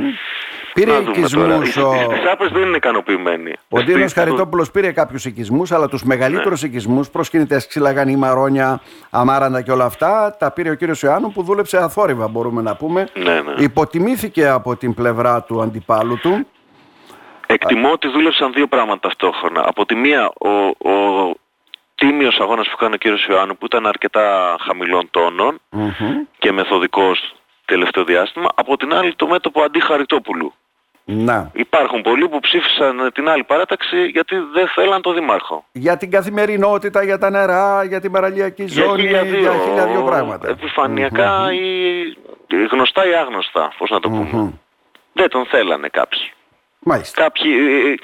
Πήρε 0.73 0.91
οικισμούς. 0.91 1.77
Ο... 1.77 1.93
Οι 1.93 2.29
άπε 2.31 2.47
δεν 2.47 2.61
είναι 2.61 2.77
ικανοποιημένοι. 2.77 3.53
Ο 3.69 3.81
Δήμος 3.81 4.13
Χαριτόπουλος 4.13 4.71
πήρε 4.71 4.91
κάποιους 4.91 5.25
οικισμούς, 5.25 5.71
αλλά 5.71 5.87
τους 5.87 6.03
μεγαλύτερους 6.03 6.61
ναι. 6.61 6.67
οικισμούς, 6.67 7.09
προσκύνητε 7.09 7.61
ξυλαγανή, 7.67 8.15
μαρόνια, 8.15 8.81
αμάραντα 9.09 9.61
και 9.61 9.71
όλα 9.71 9.85
αυτά, 9.85 10.35
τα 10.39 10.51
πήρε 10.51 10.69
ο 10.69 10.73
κύριος 10.73 11.01
Ιωάννου 11.01 11.31
που 11.31 11.43
δούλεψε 11.43 11.77
αθόρυβα, 11.77 12.27
μπορούμε 12.27 12.61
να 12.61 12.75
πούμε. 12.75 13.07
Ναι, 13.13 13.23
ναι. 13.23 13.53
Υποτιμήθηκε 13.57 14.47
από 14.47 14.75
την 14.75 14.93
πλευρά 14.93 15.41
του 15.43 15.61
αντιπάλου 15.61 16.19
του. 16.19 16.47
Εκτιμώ 17.55 17.91
ότι 17.91 18.07
δούλεψαν 18.07 18.53
δύο 18.53 18.67
πράγματα 18.67 18.99
ταυτόχρονα. 18.99 19.63
Από 19.65 19.85
τη 19.85 19.95
μία 19.95 20.31
ο, 20.37 20.49
ο 20.89 21.33
τίμιος 21.95 22.39
αγώνας 22.39 22.69
που 22.69 22.75
κάνει 22.77 22.93
ο 22.93 22.97
κύριος 22.97 23.25
Ιωάννου 23.25 23.57
που 23.57 23.65
ήταν 23.65 23.87
αρκετά 23.87 24.55
χαμηλών 24.59 25.09
και 26.37 26.51
μεθοδικός 26.51 27.35
τελευταίο 27.65 28.03
διάστημα. 28.03 28.47
Από 28.55 28.77
την 28.77 28.93
άλλη 28.93 29.15
το 29.15 29.27
μέτωπο 29.27 29.61
αντί 29.61 29.79
Χαριτόπουλου. 29.79 30.53
Να. 31.07 31.51
Υπάρχουν 31.53 32.01
πολλοί 32.01 32.29
που 32.29 32.39
ψήφισαν 32.39 33.11
την 33.13 33.29
άλλη 33.29 33.43
παράταξη 33.43 34.05
γιατί 34.05 34.35
δεν 34.53 34.67
θέλαν 34.67 35.01
το 35.01 35.13
Δήμαρχο. 35.13 35.65
Για 35.71 35.97
την 35.97 36.11
καθημερινότητα, 36.11 37.03
για 37.03 37.17
τα 37.17 37.29
νερά, 37.29 37.83
για 37.83 38.01
την 38.01 38.11
παραλιακή 38.11 38.67
ζώνη, 38.67 39.07
για 39.07 39.23
χίλια 39.25 39.51
δύο, 39.87 40.03
πράγματα. 40.03 40.49
Επιφανειακά 40.49 41.53
ή 41.53 42.65
γνωστά 42.71 43.07
ή 43.07 43.13
άγνωστα, 43.15 43.73
πώς 43.77 43.89
να 43.89 43.99
το 43.99 44.09
πούμε. 44.09 44.53
Δεν 45.13 45.29
τον 45.29 45.45
θέλανε 45.45 45.87
κάποιοι. 45.87 46.31
Μάλιστα. 46.87 47.21
Κάποιοι, 47.21 47.51
ε, 47.57 47.91
ε, 47.91 47.95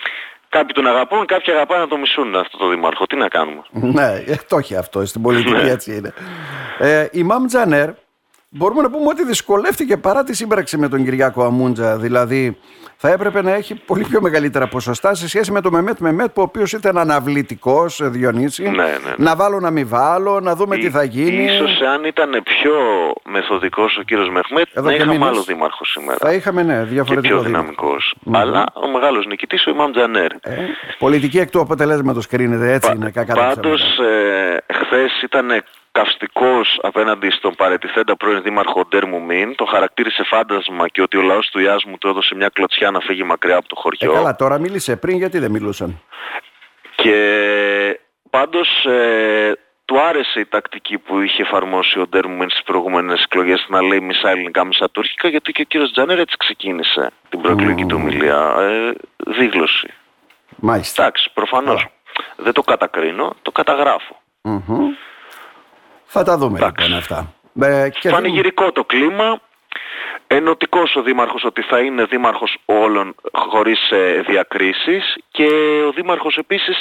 κάποιοι 0.50 0.74
τον 0.74 0.88
αγαπούν, 0.88 1.26
κάποιοι 1.26 1.54
αγαπάνε 1.54 1.82
να 1.82 1.88
τον 1.88 2.00
μισούν 2.00 2.36
αυτό 2.36 2.58
το 2.58 2.70
δήμαρχο. 2.70 3.06
Τι 3.06 3.16
να 3.16 3.28
κάνουμε; 3.28 3.62
Ναι, 3.72 4.24
ε, 4.26 4.36
το 4.48 4.58
έχει 4.58 4.76
αυτό. 4.76 5.06
Στην 5.06 5.22
πολιτική 5.22 5.64
ναι. 5.64 5.70
έτσι 5.70 5.96
είναι. 5.96 6.14
Ε, 6.80 7.08
η 7.12 7.24
Μαμ 7.24 7.46
Τζανέρ 7.46 7.90
μπορούμε 8.52 8.82
να 8.82 8.90
πούμε 8.90 9.08
ότι 9.08 9.26
δυσκολεύτηκε 9.26 9.98
παρά 9.98 10.24
τη 10.24 10.36
σύμπραξη 10.36 10.78
με 10.78 10.88
τον 10.88 11.04
Κυριάκο 11.04 11.44
Αμούντζα. 11.44 11.98
Δηλαδή 11.98 12.58
θα 12.98 13.10
έπρεπε 13.10 13.42
να 13.42 13.52
έχει 13.52 13.76
πολύ 13.76 14.04
πιο 14.04 14.22
μεγαλύτερα 14.22 14.68
ποσοστά 14.68 15.14
σε 15.16 15.28
σχέση 15.28 15.52
με 15.52 15.62
το 15.62 15.72
Μεμέτ 15.72 16.00
Μεμέτ, 16.00 16.26
που 16.26 16.42
ο 16.42 16.44
οποίος 16.44 16.74
ήταν 16.74 16.98
αναβλητικός, 16.98 18.00
Διονύση. 18.04 18.64
Ναι, 18.64 18.70
ναι, 18.70 18.84
ναι. 18.84 19.14
Να 19.18 19.36
βάλω 19.36 19.60
να 19.60 19.72
μην 19.72 19.88
βάλω, 19.88 20.40
να 20.40 20.56
δούμε 20.56 20.78
τι 20.78 20.90
θα 20.90 21.04
γίνει. 21.04 21.44
Ίσως 21.44 21.82
αν 21.82 22.04
ήταν 22.04 22.42
πιο 22.44 22.74
μεθοδικός 23.26 23.98
ο 23.98 24.02
κύριος 24.02 24.30
Μεχμέτ, 24.30 24.68
Εδώ 24.74 24.88
να 24.88 24.96
είχαμε 24.96 25.26
άλλο 25.26 25.42
δήμαρχο 25.42 25.86
σήμερα. 25.86 26.18
Θα 26.22 26.34
είχαμε, 26.34 26.64
ναι, 26.64 26.84
διαφορετικό. 26.84 27.36
Και 27.36 27.42
πιο 27.42 27.52
δυναμικός. 27.52 28.16
Αλλά 28.32 28.66
ο 28.74 28.88
μεγάλος 28.88 29.26
νικητής 29.26 29.66
ο 29.66 29.70
Ιμάμ 29.70 29.92
Τζανέρ. 29.92 30.32
Ε, 30.32 30.56
πολιτική 31.00 31.40
εκ 31.40 31.50
του 31.50 31.60
αποτελέσματος 31.60 32.28
κρίνεται, 32.28 32.74
έτσι 32.74 32.90
Πα, 32.90 32.96
είναι 32.96 33.10
κακά 33.10 33.34
Πάντως, 33.34 33.82
ε, 34.00 34.74
χθες 34.74 35.22
ήταν 35.22 35.64
καυστικός 35.92 36.80
απέναντι 36.82 37.30
στον 37.30 37.56
παρετηθέντα 37.56 38.16
πρώην 38.16 38.42
δήμαρχο 38.42 38.86
Ντέρμου 38.86 39.22
Μίν, 39.22 39.56
το 39.56 39.66
χαρακτήρισε 39.66 40.24
φάντασμα 40.24 40.88
και 40.88 41.02
ότι 41.02 41.18
ο 41.18 41.22
λαός 41.22 41.50
του 41.52 41.60
Ιάσμου 41.60 41.98
του 41.98 42.08
έδωσε 42.08 42.36
μια 42.36 42.50
κλωτσιά 42.54 42.92
να 42.92 43.00
φύγει 43.00 43.24
μακριά 43.24 43.58
από 43.58 43.68
το 43.68 43.76
χωριό. 43.76 44.12
Ε, 44.12 44.16
καλά, 44.16 44.36
τώρα 44.36 44.58
μίλησε 44.60 44.96
πριν 44.96 45.18
γιατί 45.18 45.40
δεν 45.40 45.52
μιλούσαν. 45.52 46.02
Και 46.96 47.16
Πάντως 48.32 48.86
ε, 48.86 49.52
του 49.86 50.02
άρεσε 50.02 50.40
η 50.40 50.46
τακτική 50.46 50.98
που 50.98 51.20
είχε 51.20 51.42
εφαρμόσει 51.42 52.00
ο 52.00 52.08
Ντέρμουμεν 52.08 52.50
στις 52.50 52.64
προηγούμενες 52.64 53.24
εκλογές 53.24 53.66
να 53.70 53.82
λέει 53.82 54.00
μισά 54.00 54.30
ελληνικά 54.30 54.66
μισά 54.66 54.90
τουρκικά 54.90 55.28
γιατί 55.28 55.52
και 55.52 55.62
ο 55.62 55.66
κύριος 55.66 55.92
Τζάνερ 55.92 56.20
έτσι 56.20 56.38
ξεκίνησε 56.38 57.12
την 57.30 57.42
προεκλογική 57.42 57.86
του 57.86 57.98
ομιλία. 58.00 58.56
Ε, 58.60 58.94
δίγλωση. 59.18 59.94
Μάλιστα. 60.56 61.02
Εντάξει, 61.02 61.32
προφανώς. 61.34 61.88
Δεν 62.36 62.54
το 62.54 62.62
κατακρίνω, 62.62 63.36
το 63.42 63.52
καταγραφω 63.52 64.22
Θα 66.14 66.24
τα 66.24 66.38
δούμε 66.38 66.58
Εντάξει. 66.58 66.84
λοιπόν 66.84 66.98
αυτά. 66.98 67.34
Ε, 67.62 67.90
και 67.90 68.10
Πανηγυρικό 68.10 68.72
το 68.72 68.84
κλίμα. 68.84 69.42
Ενωτικός 70.28 70.96
ο 70.96 71.02
Δήμαρχος 71.02 71.44
ότι 71.44 71.62
θα 71.62 71.80
είναι 71.80 72.04
Δήμαρχος 72.06 72.58
όλων 72.66 73.16
χωρίς 73.32 73.92
ε, 73.92 74.24
διακρίσεις 74.28 75.16
και 75.32 75.48
ο 75.88 75.92
Δήμαρχος 75.92 76.38
επίσης 76.38 76.80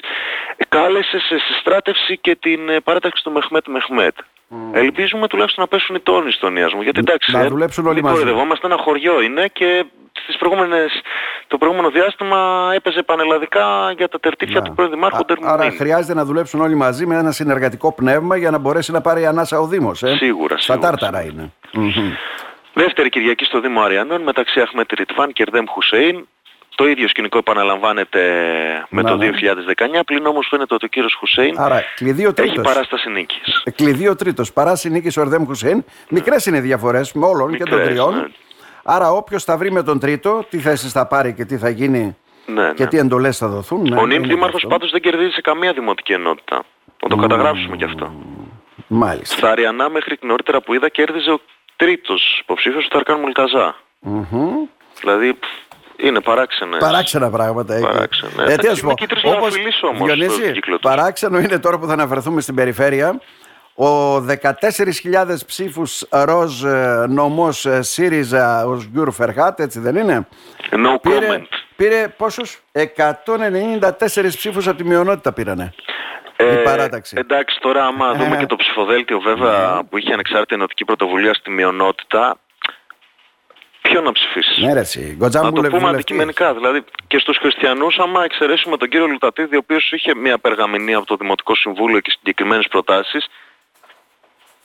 κάλεσε 0.69 1.19
σε 1.19 1.39
συστράτευση 1.39 2.19
και 2.19 2.37
την 2.41 2.69
ε, 2.69 2.81
παράταξη 2.81 3.23
του 3.25 3.33
Μεχμέτ 3.33 3.67
Μεχμέτ. 3.69 4.17
Mm. 4.19 4.55
Ελπίζουμε 4.73 5.29
τουλάχιστον 5.29 5.65
να 5.65 5.71
πέσουν 5.71 5.95
οι 5.97 6.01
τόνοι 6.01 6.33
στον 6.33 6.57
Ιασμό. 6.57 6.83
Γιατί 6.83 6.99
εντάξει, 6.99 7.33
να 7.33 7.49
δουλέψουν 7.49 7.87
όλοι 7.87 8.03
μαζί. 8.03 8.23
ένα 8.63 8.77
χωριό 8.77 9.21
είναι 9.21 9.49
και 9.53 9.85
στις 10.23 10.37
προηγούμενες, 10.37 11.01
το 11.50 11.59
προηγούμενο 11.59 11.90
διάστημα 11.90 12.71
έπαιζε 12.75 13.02
πανελλαδικά 13.02 13.92
για 13.97 14.09
τα 14.09 14.21
τερτύπια 14.21 14.62
του 14.62 14.73
πρώην 14.75 14.90
Δημάρχου 14.90 15.25
Άρα 15.42 15.71
χρειάζεται 15.71 16.14
να 16.14 16.25
δουλέψουν 16.25 16.61
όλοι 16.61 16.75
μαζί 16.75 17.07
με 17.07 17.16
ένα 17.16 17.33
συνεργατικό 17.33 17.92
πνεύμα 17.92 18.37
για 18.37 18.50
να 18.50 18.59
μπορέσει 18.59 18.92
να 18.92 19.00
πάρει 19.00 19.26
ανάσα 19.26 19.61
ο 19.61 19.66
Δήμος. 19.66 20.02
Ε; 20.02 20.16
Σίγουρα, 20.16 20.59
Στα 20.59 20.78
τάρταρα 20.78 21.23
είναι. 21.23 21.52
Δεύτερη 22.73 23.09
Κυριακή 23.09 23.45
στο 23.45 23.61
Δήμο 23.61 23.80
Αριανών 23.80 24.23
μεταξύ 24.23 24.61
Αχμέτ 24.61 24.92
Ριτβάν 24.92 25.33
και 25.33 25.42
Ερδέμ 25.42 25.64
Χουσέιν. 25.69 26.26
Το 26.75 26.87
ίδιο 26.87 27.09
σκηνικό 27.09 27.38
επαναλαμβάνεται 27.38 28.21
με 28.88 29.02
το 29.02 29.19
2019, 29.21 29.90
ναι. 29.90 30.04
πλην 30.04 30.26
όμως 30.26 30.47
φαίνεται 30.50 30.75
ότι 30.75 30.85
ο 30.85 30.88
κύριος 30.88 31.14
Χουσέιν 31.14 31.54
Άρα, 31.59 31.85
έχει 32.35 32.61
παράσταση 32.61 33.11
νίκης. 33.11 33.62
Ε, 33.64 33.71
κλειδί 33.71 34.09
ο 34.09 34.16
τρίτος, 34.16 34.52
παράσταση 34.52 34.90
νίκης 34.90 35.16
ο 35.16 35.21
Ερδέμ 35.21 35.45
Χουσέιν. 35.45 35.85
Μικρές 36.09 36.47
είναι 36.47 36.57
οι 36.57 36.61
διαφορές 36.61 37.12
με 37.12 37.26
όλων 37.26 37.57
και 37.57 37.64
των 37.64 37.83
τριών. 37.83 38.14
Ναι. 38.14 38.25
Άρα 38.83 39.13
όποιος 39.13 39.45
θα 39.45 39.57
βρει 39.57 39.73
με 39.73 39.83
τον 39.83 39.99
τρίτο, 39.99 40.47
τι 40.51 40.59
θέσεις 40.59 40.93
θα 40.93 41.07
πάρει 41.07 41.35
και 41.35 41.45
τι 41.45 41.59
θα 41.59 41.69
γίνει 41.69 42.17
ναι, 42.47 42.73
και 42.75 42.87
τι 42.87 42.99
εντολές 42.99 43.39
θα 43.39 43.49
δοθούν. 43.49 43.89
Ναι, 43.89 44.01
ο 44.01 44.07
νυν 44.07 44.23
δήμαρχος 44.23 44.67
πάντως 44.69 44.91
δεν 44.91 45.01
κερδίζει 45.01 45.31
σε 45.31 45.41
καμία 45.41 45.73
δημοτική 45.73 46.13
ενότητα. 46.13 46.63
Να 47.03 47.09
το 47.09 47.17
καταγράψουμε 47.17 47.77
κι 47.77 47.85
αυτό. 47.85 48.13
Μάλιστα. 48.87 49.37
Στα 49.37 49.51
Αριανά 49.51 49.89
μέχρι 49.89 50.19
νωρίτερα 50.21 50.61
που 50.61 50.75
είδα 50.75 50.89
κέρδιζε 50.89 51.31
ο 51.31 51.41
τρίτος 51.77 52.39
υποψήφιος 52.43 52.83
του 52.83 52.89
Ταρκάν 52.89 53.21
Μουλταζά. 53.21 53.77
Mm-hmm. 54.07 54.69
Δηλαδή 55.01 55.39
είναι 55.97 56.21
παράξενα. 56.21 56.77
Παράξενα 56.77 57.31
πράγματα. 57.31 57.75
Έχει. 57.75 57.85
Παράξενα. 57.85 58.51
Ε, 58.51 58.57
τι 58.57 58.69
ας 58.69 58.81
πω, 58.81 58.95
όπως, 59.25 59.55
Διονύση, 60.05 60.53
παράξενο 60.81 61.39
είναι 61.39 61.59
τώρα 61.59 61.79
που 61.79 61.87
θα 61.87 61.93
αναφερθούμε 61.93 62.41
στην 62.41 62.55
περιφέρεια. 62.55 63.21
Ο 63.81 64.17
14.000 64.17 65.37
ψήφους 65.47 66.07
ροζ 66.11 66.65
ε, 66.65 67.07
νομός 67.09 67.67
ε, 67.67 67.83
ΣΥΡΙΖΑ 67.83 68.67
ο 68.67 68.75
Σγκιούρ 68.75 69.13
Φερχάτ, 69.13 69.61
έτσι 69.61 69.81
δεν 69.81 69.97
είναι; 69.97 70.29
No 70.71 71.01
πήρε, 71.01 71.29
comment. 71.31 71.47
πήρε 71.77 72.09
πόσους, 72.17 72.63
194 72.73 74.27
ψήφους 74.27 74.69
από 74.69 74.77
τη 74.77 74.85
μειονότητα 74.85 75.33
πήρανε. 75.33 75.75
Ε, 76.37 76.61
η 76.61 76.63
παράταξη. 76.63 77.17
Εντάξει, 77.19 77.61
τώρα 77.61 77.85
άμα 77.85 78.13
δούμε 78.13 78.37
και 78.37 78.47
το 78.47 78.57
ψηφοδέλτιο 78.57 79.21
βέβαια 79.21 79.75
ναι. 79.75 79.85
που 79.85 79.99
είχε 79.99 80.13
ανεξάρτητη 80.13 80.55
ενωτική 80.55 80.85
πρωτοβουλία 80.85 81.35
στη 81.35 81.51
μειονότητα, 81.51 82.37
ποιο 83.83 84.01
να 84.01 84.13
ψηφίσεις; 84.13 84.59
Ναι, 84.59 84.73
ρε, 84.73 84.83
να 85.19 85.53
το 85.53 85.63
πούμε 85.63 85.89
αντικειμενικά. 85.89 86.55
Δηλαδή 86.55 86.85
και 87.07 87.19
στους 87.19 87.37
χριστιανούς, 87.37 87.99
άμα 87.99 88.25
εξαιρέσουμε 88.25 88.77
τον 88.77 88.89
κύριο 88.89 89.07
Λουτατίδη, 89.07 89.57
ο 89.57 89.61
οποίος 89.63 89.93
είχε 89.93 90.15
μια 90.15 90.39
περγαμηνία 90.39 90.97
από 90.97 91.07
το 91.07 91.17
Δημοτικό 91.17 91.55
Συμβούλιο 91.55 92.01
και 92.01 92.11
συγκεκριμένες 92.11 92.67
προτάσεις, 92.69 93.27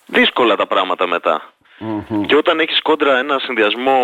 δύσκολα 0.06 0.56
τα 0.56 0.68
πράγματα 0.68 1.08
Και 2.26 2.36
όταν 2.36 2.60
έχεις 2.60 2.82
κόντρα 2.82 3.18
ένα 3.18 3.40
συνδυασμό 3.40 4.00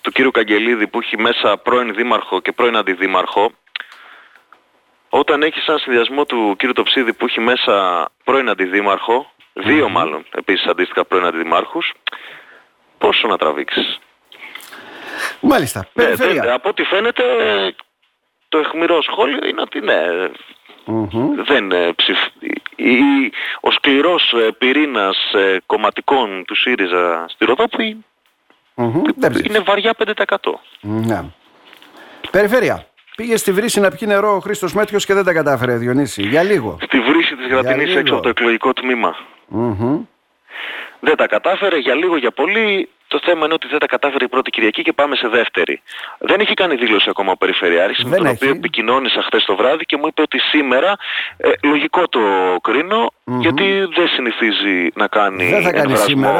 του 0.00 0.10
κύριου 0.10 0.30
Καγγελίδη 0.30 0.86
που 0.86 0.98
έχει 0.98 1.16
μέσα 1.18 1.56
πρώην 1.56 1.94
δήμαρχο 1.94 2.40
και 2.40 2.52
πρώην 2.52 2.76
αντιδήμαρχο, 2.76 3.52
όταν 5.08 5.42
έχεις 5.42 5.66
ένα 5.66 5.78
συνδυασμό 5.78 6.24
του 6.24 6.54
κύριου 6.58 6.74
Τοψίδη 6.74 7.12
που 7.12 7.24
έχει 7.24 7.40
μέσα 7.40 8.08
πρώην 8.24 8.48
αντιδήμαρχο, 8.48 9.30
δύο 9.52 9.88
μάλλον 9.88 10.24
επίσης 10.30 10.66
αντίστοιχα 10.66 11.04
πρώην 11.04 11.24
αντιδημάρχους, 11.24 11.92
πόσο 12.98 13.28
να 13.28 13.36
τραβήξεις. 13.36 13.98
Μάλιστα. 15.40 15.88
Ναι, 15.92 16.14
δεν, 16.14 16.50
από 16.50 16.68
ό,τι 16.68 16.82
φαίνεται 16.82 17.22
το 18.48 18.58
εχμηρό 18.58 19.02
σχόλιο 19.02 19.38
είναι 19.48 19.60
ότι 19.60 19.80
ναι, 19.80 20.02
δεν 21.44 21.72
ε, 21.72 21.92
ψηφ... 21.92 22.18
ο 23.60 23.70
σκληρός 23.70 24.32
ε, 24.32 24.50
πυρήνας 24.58 25.32
ε, 25.32 25.56
κομματικών 25.66 26.44
του 26.46 26.56
ΣΥΡΙΖΑ 26.56 27.24
στη 27.28 27.44
Ροδόπη 27.44 28.04
είναι 29.48 29.58
βαριά 29.58 29.94
5%. 29.98 30.36
Ναι. 30.80 31.24
Περιφέρεια. 32.30 32.86
Πήγε 33.16 33.36
στη 33.36 33.52
βρύση 33.52 33.80
να 33.80 33.90
πιει 33.90 34.08
νερό 34.10 34.34
ο 34.34 34.38
Χρήστος 34.38 34.74
Μέτριος 34.74 35.06
και 35.06 35.14
δεν 35.14 35.24
τα 35.24 35.32
κατάφερε 35.32 35.76
Διονύση. 35.76 36.22
Για 36.22 36.42
λίγο. 36.42 36.78
Στη 36.82 37.00
βρύση 37.00 37.36
της 37.36 37.46
Γρατινής 37.46 37.96
έξω 37.96 38.14
από 38.14 38.22
το 38.22 38.28
εκλογικό 38.28 38.72
Δεν 41.00 41.16
τα 41.16 41.26
κατάφερε 41.26 41.78
για 41.78 41.94
λίγο 41.94 42.16
για 42.16 42.30
πολύ. 42.30 42.88
Το 43.08 43.20
θέμα 43.22 43.44
είναι 43.44 43.54
ότι 43.54 43.66
δεν 43.66 43.78
τα 43.78 43.86
κατάφερε 43.86 44.24
η 44.24 44.28
πρώτη 44.28 44.50
Κυριακή 44.50 44.82
και 44.82 44.92
πάμε 44.92 45.16
σε 45.16 45.28
δεύτερη. 45.28 45.82
Δεν 46.18 46.40
έχει 46.40 46.54
κάνει 46.54 46.74
δήλωση 46.74 47.08
ακόμα 47.10 47.32
ο 47.32 47.36
Περιφερειάρχης 47.36 48.04
με 48.04 48.16
τον 48.16 48.26
οποίο 48.26 48.50
επικοινώνησα 48.50 49.22
χθες 49.22 49.44
το 49.44 49.56
βράδυ 49.56 49.84
και 49.84 49.96
μου 49.96 50.06
είπε 50.06 50.22
ότι 50.22 50.38
σήμερα, 50.38 50.96
ε, 51.36 51.50
λογικό 51.62 52.08
το 52.08 52.20
κρινω 53.26 53.40
γιατί 53.40 53.64
δεν 53.94 54.08
συνηθίζει 54.08 54.90
να 54.94 55.06
κάνει 55.06 55.44
εμβρασμό 55.72 56.34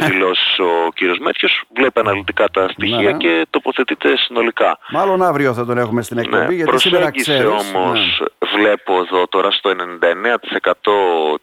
δηλώσεις 0.00 0.58
ο 0.58 0.92
κύριος 0.94 1.18
Μέτιος, 1.18 1.62
βλέπει 1.76 2.00
αναλυτικά 2.00 2.48
τα 2.48 2.68
στοιχεία 2.68 3.10
ναι. 3.10 3.16
και 3.16 3.46
τοποθετείται 3.50 4.16
συνολικά. 4.16 4.78
Μάλλον 4.90 5.22
αύριο 5.22 5.54
θα 5.54 5.64
τον 5.64 5.78
έχουμε 5.78 6.02
στην 6.02 6.18
εκπομπή, 6.18 6.46
ναι, 6.46 6.54
γιατί 6.54 6.78
σήμερα 6.78 7.10
ξέρεις. 7.10 7.44
όμως, 7.44 8.20
ναι. 8.20 8.58
βλέπω 8.58 8.98
εδώ 8.98 9.26
τώρα 9.28 9.50
στο 9.50 9.70
99% 9.70 9.74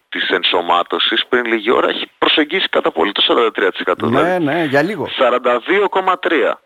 της 0.08 0.28
ενσωμάτωσης 0.28 1.26
πριν 1.28 1.44
λίγη 1.44 1.70
ώρα 1.70 1.88
έχει 1.88 2.10
προσεγγίσει 2.18 2.68
κατά 2.68 2.90
πολύ 2.90 3.12
το 3.12 3.22
43%. 3.28 3.94
Ναι, 3.96 4.08
δηλαδή. 4.08 4.44
ναι, 4.44 4.64
για 4.64 4.82
λίγο. 4.82 5.08
42,3. 5.18 6.63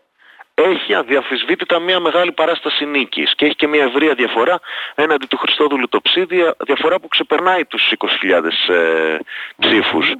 Έχει 0.63 0.93
αδιαφυσβήτητα 0.93 1.79
μια 1.79 1.99
μεγάλη 1.99 2.31
παράσταση 2.31 2.85
νίκης 2.85 3.33
και 3.35 3.45
έχει 3.45 3.55
και 3.55 3.67
μια 3.67 3.83
ευρεία 3.83 4.13
διαφορά 4.13 4.59
έναντι 4.95 5.25
του 5.25 5.37
Χριστόδουλου 5.37 5.89
Τοψίδη, 5.89 6.53
διαφορά 6.65 6.99
που 6.99 7.07
ξεπερνάει 7.07 7.65
τους 7.65 7.93
20.000 7.97 8.75
ε, 8.75 9.17
ψήφους. 9.57 10.13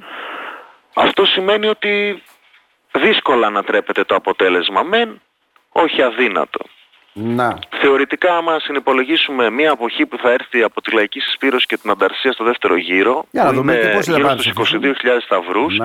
Αυτό 0.94 1.24
σημαίνει 1.24 1.66
ότι 1.66 2.22
δύσκολα 2.92 3.50
να 3.50 3.62
τρέπεται 3.64 4.04
το 4.04 4.14
αποτέλεσμα 4.14 4.82
μεν, 4.82 5.20
όχι 5.72 6.02
αδύνατο. 6.02 6.60
Να. 7.12 7.58
Θεωρητικά, 7.80 8.36
άμα 8.36 8.58
συνυπολογίσουμε 8.58 9.50
μια 9.50 9.70
αποχή 9.70 10.06
που 10.06 10.18
θα 10.18 10.30
έρθει 10.30 10.62
από 10.62 10.80
τη 10.80 10.94
λαϊκή 10.94 11.20
συσπήρωση 11.20 11.66
και 11.66 11.76
την 11.76 11.90
ανταρσία 11.90 12.32
στο 12.32 12.44
δεύτερο 12.44 12.76
γύρο, 12.76 13.24
Για 13.30 13.44
να 13.44 13.52
δούμε 13.52 13.72
είναι 13.72 14.00
γύρω 14.00 14.38
στους 14.38 14.72
22.000 14.72 14.92
σταυρούς, 15.24 15.80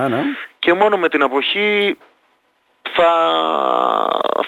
και 0.58 0.72
μόνο 0.72 0.96
με 0.96 1.08
την 1.08 1.22
αποχή 1.22 1.96
θα, 2.94 3.10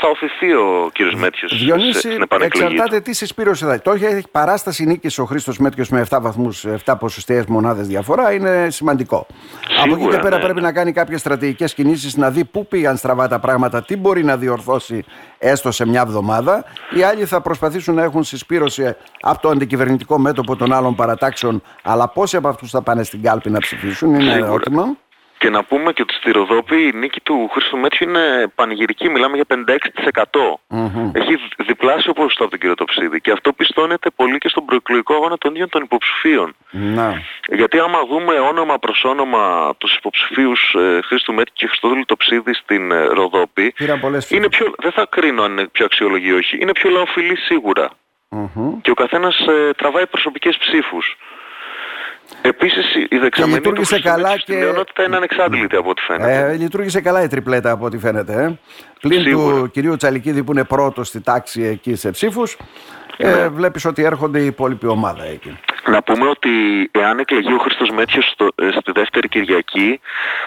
θα 0.01 0.09
οθηθεί 0.09 0.53
ο 0.53 0.91
κύριος 0.93 1.15
Μέτιος 1.15 1.65
Διονύση, 1.65 1.99
στην 1.99 2.27
εξαρτάται 2.41 3.01
τι 3.01 3.15
συσπήρωση 3.15 3.65
θα 3.65 3.73
έχει. 3.73 4.05
έχει 4.05 4.29
παράσταση 4.31 4.85
νίκης 4.85 5.19
ο 5.19 5.25
Χρήστος 5.25 5.59
Μέτιος 5.59 5.89
με 5.89 6.07
7 6.11 6.19
βαθμούς, 6.21 6.65
7 6.85 6.95
ποσοστιαίες 6.99 7.47
μονάδες 7.47 7.87
διαφορά 7.87 8.33
είναι 8.33 8.67
σημαντικό. 8.71 9.27
Σίγουρα, 9.69 9.83
Από 9.83 9.95
εκεί 9.95 10.15
και 10.15 10.23
πέρα 10.23 10.37
ναι. 10.37 10.43
πρέπει 10.43 10.61
να 10.61 10.73
κάνει 10.73 10.93
κάποιες 10.93 11.21
στρατηγικές 11.21 11.75
κινήσεις 11.75 12.17
να 12.17 12.31
δει 12.31 12.45
πού 12.45 12.67
πήγαν 12.67 12.97
στραβά 12.97 13.29
τα 13.29 13.39
πράγματα, 13.39 13.83
τι 13.83 13.97
μπορεί 13.97 14.25
να 14.25 14.37
διορθώσει 14.37 15.05
έστω 15.39 15.71
σε 15.71 15.87
μια 15.87 16.01
εβδομάδα. 16.01 16.65
Οι 16.97 17.03
άλλοι 17.03 17.25
θα 17.25 17.41
προσπαθήσουν 17.41 17.95
να 17.95 18.03
έχουν 18.03 18.25
συσπήρωση 18.25 18.97
από 19.21 19.41
το 19.41 19.49
αντικυβερνητικό 19.49 20.19
μέτωπο 20.19 20.57
των 20.57 20.73
άλλων 20.73 20.95
παρατάξεων, 20.95 21.63
αλλά 21.83 22.09
πόσοι 22.09 22.37
από 22.37 22.49
αυτούς 22.49 22.71
θα 22.71 22.83
πάνε 22.83 23.03
στην 23.03 23.23
κάλπη 23.23 23.51
να 23.51 23.59
ψηφίσουν 23.59 24.15
είναι 24.15 24.23
Σίγουρα. 24.33 24.47
ερώτημα. 24.47 24.97
Και 25.39 25.51
να 25.51 25.65
πούμε 25.65 25.93
και 25.93 26.03
ότι 26.03 26.15
στη 26.15 26.31
Ροδόπη 26.31 26.77
η 26.83 26.93
νίκη 26.95 27.21
του 27.21 27.49
Χρήστο 27.53 27.77
Μέτσιου 27.77 28.09
είναι 28.09 28.53
πανηγυρική, 28.55 29.09
μιλάμε 29.09 29.37
για 29.37 29.45
56%. 29.49 29.55
Έχει 31.13 31.35
διπλάσιο 31.67 32.13
ποσοστό 32.13 32.43
από 32.43 32.51
τον 32.51 32.61
κύριο 32.61 32.75
Τοψίδη 32.75 33.21
και 33.21 33.31
αυτό 33.31 33.53
πιστώνεται 33.53 34.11
πολύ 34.11 34.39
και 34.39 34.49
στον 34.49 34.65
προεκλογικό 34.65 35.15
αγώνα 35.15 35.39
των 35.39 35.51
ίδιων 35.53 35.69
των 35.69 35.83
υποψηφίων. 35.83 36.55
Να. 36.71 37.23
Γιατί 37.47 37.79
άμα 37.79 37.99
δούμε 38.09 38.35
όνομα 38.35 38.79
προς 38.79 39.05
όνομα 39.05 39.75
τους 39.79 39.97
υποψηφίους 39.97 40.75
ε, 40.75 41.01
Χρήστο 41.05 41.33
Μέτσιου 41.33 41.55
και 41.57 41.67
Χριστόδουλου 41.67 42.05
Τοψίδη 42.05 42.55
στην 42.55 42.93
ε, 42.93 43.05
Ροδόπη, 43.05 43.75
είναι 44.29 44.49
πιο, 44.49 44.75
δεν 44.79 44.93
θα 44.93 45.07
κρίνω 45.11 45.43
αν 45.43 45.53
είναι 45.53 45.69
πιο 45.73 45.85
αξιολογή 45.85 46.29
ή 46.29 46.33
όχι, 46.33 46.59
είναι 46.61 46.73
πιο 46.73 46.91
λαοφιλή 46.91 47.37
σίγουρα. 47.37 47.91
Και 48.83 48.91
ο 48.91 48.95
καθένας 48.95 49.47
ε, 49.47 49.71
τραβάει 49.77 50.07
προσωπικές 50.07 50.57
ψήφους. 50.57 51.17
Επίσης 52.43 52.95
η 53.09 53.19
δεξαμενή 53.19 53.61
του 53.61 53.83
καλά 54.03 54.33
και... 54.33 54.39
στην 54.39 54.57
μειονότητα 54.57 55.03
είναι 55.03 55.17
ανεξάντλητη 55.17 55.77
από 55.77 55.91
ό,τι 55.91 56.03
φαίνεται. 56.03 56.53
Ε, 56.53 56.57
λειτουργήσε 56.57 57.01
καλά 57.01 57.23
η 57.23 57.27
τριπλέτα 57.27 57.71
από 57.71 57.85
ό,τι 57.85 57.99
φαίνεται. 57.99 58.33
Ε. 58.33 58.59
Πλην 59.01 59.31
του 59.31 59.71
κυρίου 59.73 59.97
Τσαλικίδη 59.97 60.43
που 60.43 60.53
είναι 60.53 60.65
πρώτος 60.65 61.09
στη 61.09 61.21
τάξη 61.21 61.63
εκεί 61.63 61.95
σε 61.95 62.11
ψήφους, 62.11 62.57
ε, 63.17 63.31
ναι. 63.31 63.49
βλέπεις 63.49 63.85
ότι 63.85 64.03
έρχονται 64.03 64.41
η 64.41 64.47
υπόλοιπη 64.47 64.87
ομάδα 64.87 65.25
εκεί. 65.25 65.59
Να 65.87 66.03
πούμε 66.03 66.29
ότι 66.29 66.51
εάν 66.91 67.19
εκλεγεί 67.19 67.53
ο 67.53 67.59
Χρήστος 67.59 67.91
Μέτσιος 67.91 68.31
στο, 68.33 68.49
ε, 68.55 68.69
στη 68.81 68.93
δεύτερη 68.93 69.29
Κυριακή 69.29 70.01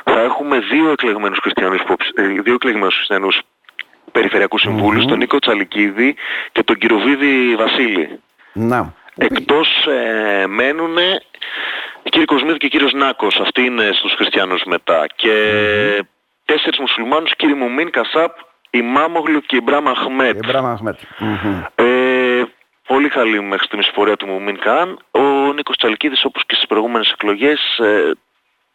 θα 0.03 0.21
έχουμε 0.21 0.59
δύο 0.59 0.91
εκλεγμένους 0.91 1.39
χριστιανούς, 1.41 1.81
ε, 2.13 2.23
δύο 2.23 2.53
εκλεγμένους 2.53 2.95
χριστιανούς 2.95 3.41
περιφερειακούς 4.11 4.61
συμβούλους, 4.61 5.05
τον 5.05 5.17
Νίκο 5.17 5.39
Τσαλικίδη 5.39 6.15
και 6.51 6.63
τον 6.63 6.75
Κυροβίδη 6.75 7.55
Βασίλη. 7.55 8.19
Να. 8.53 8.93
Εκτός 9.15 9.67
ε, 9.85 10.45
μένουν 10.47 10.97
κύριε 12.11 12.25
Κοσμίδη 12.25 12.57
και 12.57 12.67
κύριος 12.67 12.93
Νάκος, 12.93 13.39
αυτοί 13.39 13.61
είναι 13.61 13.89
στους 13.93 14.13
χριστιανούς 14.13 14.63
μετά. 14.65 15.07
Και 15.15 15.33
τέσσερις 16.45 16.79
μουσουλμάνους, 16.79 17.35
κύριε 17.35 17.55
Μουμίν 17.55 17.89
Κασάπ, 17.91 18.31
Μάμογλου 18.83 19.39
και 19.39 19.55
Ιμπράμ 19.55 19.87
Αχμέτ. 19.87 20.35
Ιμπράμ 20.43 20.65
Αχμέτ. 20.65 20.99
Ε, 21.75 22.43
πολύ 22.87 23.09
καλή 23.09 23.41
μέχρι 23.41 23.65
στιγμής 23.65 23.91
πορεία 23.91 24.17
του 24.17 24.27
Μουμίν 24.27 24.59
Καν. 24.59 24.99
Ο 25.11 25.53
Νίκος 25.53 25.77
Τσαλκίδης 25.77 26.25
όπως 26.25 26.43
και 26.45 26.55
στις 26.55 26.67
προηγούμενες 26.67 27.11
εκλογές 27.11 27.77
ε, 27.77 28.11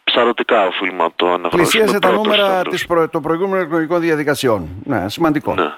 ψαρωτικά 0.05 0.67
οφείλουμε 0.67 1.03
να 1.03 1.11
το 1.17 1.27
αναγνωρίσουμε. 1.27 1.63
Πλησίασε 1.63 1.99
τα 1.99 2.11
νούμερα 2.11 2.63
της 2.63 2.87
προ... 2.87 3.09
των 3.09 3.23
προηγούμενων 3.23 3.65
εκλογικών 3.65 4.01
διαδικασιών. 4.01 4.69
Ναι, 4.85 5.09
σημαντικό. 5.09 5.55
Ναι. 5.55 5.73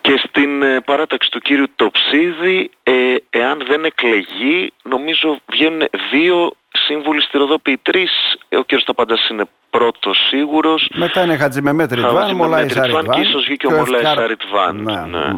Και 0.00 0.22
στην 0.28 0.62
ε, 0.62 0.80
παράταξη 0.80 1.30
του 1.30 1.38
κύριου 1.38 1.66
Τοψίδη, 1.76 2.70
ε, 2.82 2.92
εάν 3.30 3.62
δεν 3.68 3.84
εκλεγεί, 3.84 4.72
νομίζω 4.82 5.38
βγαίνουν 5.46 5.88
δύο 6.10 6.52
σύμβουλοι 6.72 7.20
στη 7.20 7.38
Ροδόπη, 7.38 7.76
τρεις. 7.82 8.10
Ε, 8.48 8.56
ο 8.56 8.62
κύριος 8.62 8.86
Ταπαντάς 8.86 9.28
είναι 9.28 9.44
πρώτος 9.70 10.26
σίγουρος. 10.28 10.90
Μετά 10.94 11.22
είναι 11.22 11.36
Χατζημεμέτ 11.36 11.92
Ιτβάν, 11.92 12.36
Μολάι 12.36 12.68
Σαριτβάν. 12.68 13.10
Και 13.10 13.20
ίσως 13.20 13.44
βγήκε 13.44 13.66
ο 13.66 13.70
Μολάι 13.70 14.02
Σαριτβάν. 14.02 14.82
Ναι. 14.82 15.18
ναι. 15.18 15.32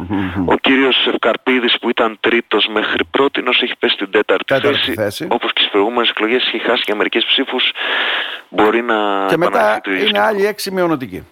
Ο 0.45 0.55
κύριος 0.61 1.07
Ευκαρπίδης 1.07 1.77
που 1.81 1.89
ήταν 1.89 2.17
τρίτος 2.19 2.69
μέχρι 2.73 3.05
πρώτη, 3.11 3.43
έχει 3.61 3.73
πέσει 3.79 3.93
στην 3.93 4.11
τέταρτη, 4.11 4.43
τέταρτη 4.43 4.77
θέση, 4.77 4.93
θέση. 4.93 5.27
Όπως 5.29 5.53
και 5.53 5.59
στις 5.59 5.71
προηγούμενες 5.71 6.09
εκλογές 6.09 6.47
έχει 6.47 6.59
χάσει 6.59 6.83
και 6.83 6.95
μερικές 6.95 7.25
ψήφους. 7.25 7.71
Μπορεί 8.49 8.81
να 8.81 9.25
Και 9.25 9.37
μετά 9.37 9.81
είναι 10.07 10.19
άλλοι 10.19 10.45
έξι 10.45 10.71
μειονοτικοί. 10.71 11.27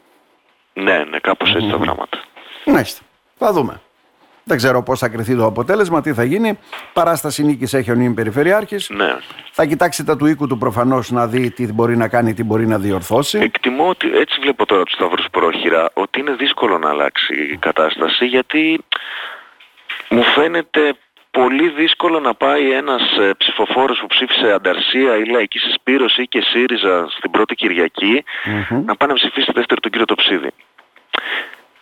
Ναι, 0.73 1.03
ναι, 1.09 1.19
κάπως 1.19 1.55
έτσι 1.55 1.69
τα 1.69 1.77
πράγματα. 1.77 2.19
Μάλιστα. 2.65 3.01
Θα 3.43 3.51
δούμε. 3.53 3.81
Δεν 4.43 4.57
ξέρω 4.57 4.83
πώς 4.83 4.99
θα 4.99 5.07
κρυθεί 5.07 5.35
το 5.35 5.45
αποτέλεσμα, 5.45 6.01
τι 6.01 6.13
θα 6.13 6.23
γίνει. 6.23 6.59
Παράσταση 6.93 7.43
νίκης 7.43 7.73
έχει 7.73 7.91
ο 7.91 7.93
νυν 7.93 8.13
Περιφερειάρχης. 8.13 8.89
Ναι. 8.89 9.15
Θα 9.51 9.65
κοιτάξει 9.65 10.05
τα 10.05 10.17
του 10.17 10.25
οίκου 10.25 10.47
του 10.47 10.57
προφανώς 10.57 11.11
να 11.11 11.27
δει 11.27 11.51
τι 11.51 11.73
μπορεί 11.73 11.97
να 11.97 12.07
κάνει, 12.07 12.33
τι 12.33 12.43
μπορεί 12.43 12.67
να 12.67 12.77
διορθώσει. 12.77 13.39
Εκτιμώ 13.39 13.89
ότι 13.89 14.17
έτσι 14.17 14.39
βλέπω 14.41 14.65
τώρα 14.65 14.83
τους 14.83 14.93
Σταυρούς 14.93 15.25
Πρόχειρα 15.31 15.89
ότι 15.93 16.19
είναι 16.19 16.31
δύσκολο 16.31 16.77
να 16.77 16.89
αλλάξει 16.89 17.33
η 17.53 17.57
κατάσταση 17.57 18.25
γιατί 18.25 18.83
μου 20.09 20.23
φαίνεται 20.23 20.93
πολύ 21.31 21.69
δύσκολο 21.69 22.19
να 22.19 22.33
πάει 22.33 22.71
ένας 22.71 23.01
ε, 23.17 23.31
ψηφοφόρος 23.37 23.99
που 23.99 24.07
ψήφισε 24.07 24.51
Ανταρσία 24.51 25.17
ή 25.17 25.23
Λαϊκή 25.25 25.59
Συσπήρωση 25.59 26.21
ή 26.21 26.27
και 26.27 26.41
ΣΥΡΙΖΑ 26.41 27.07
στην 27.09 27.31
πρώτη 27.31 27.55
να 28.85 28.95
πάει 28.95 29.09
να 29.09 29.13
ψηφίσει 29.13 29.51
δεύτερο 29.53 29.79
τον 29.79 29.91
κύριο 29.91 30.05
Τοψίδη. 30.05 30.49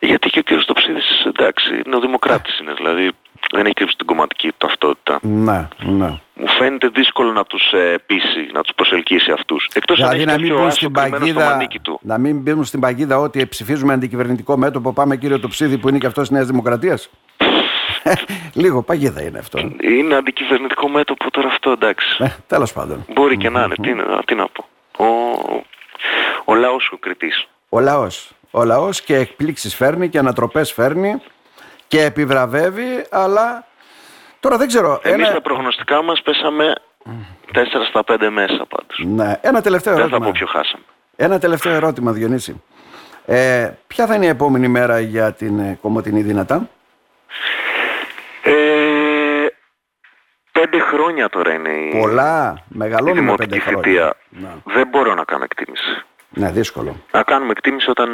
Γιατί 0.10 0.30
και 0.30 0.40
ο 0.40 0.42
κύριος 0.42 0.66
Τοψίδης, 0.66 1.26
εντάξει, 1.26 1.82
είναι 1.86 1.96
ο 1.96 2.00
δημοκράτης 2.00 2.60
είναι, 2.60 2.74
δηλαδή 2.74 3.12
δεν 3.52 3.66
έχει 3.66 3.74
κρύψει 3.74 3.96
την 3.96 4.06
κομματική 4.06 4.52
ταυτότητα. 4.58 5.20
Ναι, 5.22 5.68
ναι. 5.80 6.20
Μου 6.34 6.48
φαίνεται 6.48 6.88
δύσκολο 6.88 7.32
να 7.32 7.44
τους 7.44 7.72
ε, 7.72 7.96
πείσει, 8.06 8.50
να 8.54 8.62
τους 8.62 8.76
προσελκύσει 8.76 9.32
αυτούς. 9.32 9.70
Εκτός 9.74 9.98
δηλαδή 9.98 10.22
αν 10.22 10.28
έχει 10.28 10.50
να 10.50 10.60
μην 10.62 10.72
στην 10.72 10.92
παγίδα, 10.92 11.68
του. 11.82 12.00
Να 12.02 12.18
μην 12.18 12.40
μπαίνουν 12.42 12.64
στην 12.66 12.80
παγίδα 12.80 13.20
ότι 13.20 13.48
ψηφίζουμε 13.48 13.94
αντικυβερνητικό 13.94 14.58
μέτωπο, 14.58 14.94
πάμε 14.94 15.16
κύριο 15.18 15.40
Τοψίδη 15.40 15.78
που 15.78 15.90
είναι 15.90 15.98
και 15.98 16.06
αυτός 16.06 16.28
της 16.28 16.38
Νέας 16.38 16.48
Δημοκρατίας; 16.48 17.10
Λίγο 18.64 18.84
παγίδα 18.84 19.22
είναι 19.22 19.40
αυτό. 19.40 19.60
Είναι 19.82 20.16
αντικυβερνητικό 20.16 20.88
μέτωπο 20.88 21.32
τώρα 21.32 21.48
αυτό, 21.48 21.72
εντάξει. 21.72 22.24
Ε, 22.24 22.28
τέλος 22.48 22.74
πάντων. 22.74 23.06
Μπορεί 23.14 23.38
και 23.38 23.50
να 23.50 23.64
είναι, 23.64 23.76
τι, 23.82 23.92
τι 24.26 24.36
να 24.36 24.48
πω. 24.48 24.66
Ο, 25.04 25.08
ο 26.46 26.56
λαός 26.56 26.90
ο 26.94 26.98
κριτής. 26.98 27.48
Ο 27.70 27.80
λαός 27.80 28.34
ο 28.52 28.64
λαός 28.64 29.02
και 29.02 29.16
εκπλήξεις 29.16 29.76
φέρνει 29.76 30.10
και 30.10 30.18
ανατροπές 30.18 30.72
φέρνει 30.74 31.22
και 31.88 32.04
επιβραβεύει, 32.04 33.06
αλλά 33.10 33.68
τώρα 34.40 34.58
δεν 34.58 34.68
ξέρω. 34.68 35.00
Εμείς 35.04 35.26
ένα... 35.26 35.34
τα 35.34 35.42
προγνωστικά 35.42 36.02
μας 36.04 36.22
πέσαμε 36.22 36.74
4 37.54 37.66
στα 37.90 38.04
5 38.08 38.30
μέσα 38.32 38.66
πάντως. 38.66 39.02
Ναι, 39.06 39.40
ένα 39.42 39.62
τελευταίο 39.62 39.94
δεν 39.94 40.02
ερώτημα. 40.02 40.26
Δεν 40.26 40.28
θα 40.28 40.32
πω 40.32 40.32
ποιο 40.32 40.48
χάσαμε. 40.48 40.84
Ένα 41.16 41.40
τελευταίο 41.40 41.74
ερώτημα, 41.74 42.12
Διονύση. 42.12 42.62
Ε, 43.26 43.72
ποια 43.88 44.06
θα 44.06 44.16
είναι 44.16 44.26
η 44.26 44.30
επόμενη 44.30 44.68
μέρα 44.68 45.00
για 45.00 45.34
την 45.34 45.60
ε, 45.60 45.78
Κομωτινή 45.82 46.22
Δυνατά; 46.22 46.70
Ε, 48.44 48.52
πέντε 50.52 50.80
χρόνια 50.80 51.30
τώρα 51.30 51.54
είναι 51.54 51.70
η, 51.70 52.00
Πολλά, 52.00 52.64
μεγαλώνουμε 52.68 53.36
πέντε 53.36 53.60
χρόνια. 53.60 54.16
Ναι. 54.30 54.50
Δεν 54.64 54.88
μπορώ 54.88 55.14
να 55.14 55.24
κάνω 55.24 55.44
εκτίμηση. 55.44 56.04
Ναι, 56.30 56.52
δύσκολο. 56.52 56.96
Να 57.12 57.24
κάνουμε 57.24 57.52
εκτίμηση 57.52 57.90
όταν 57.90 58.10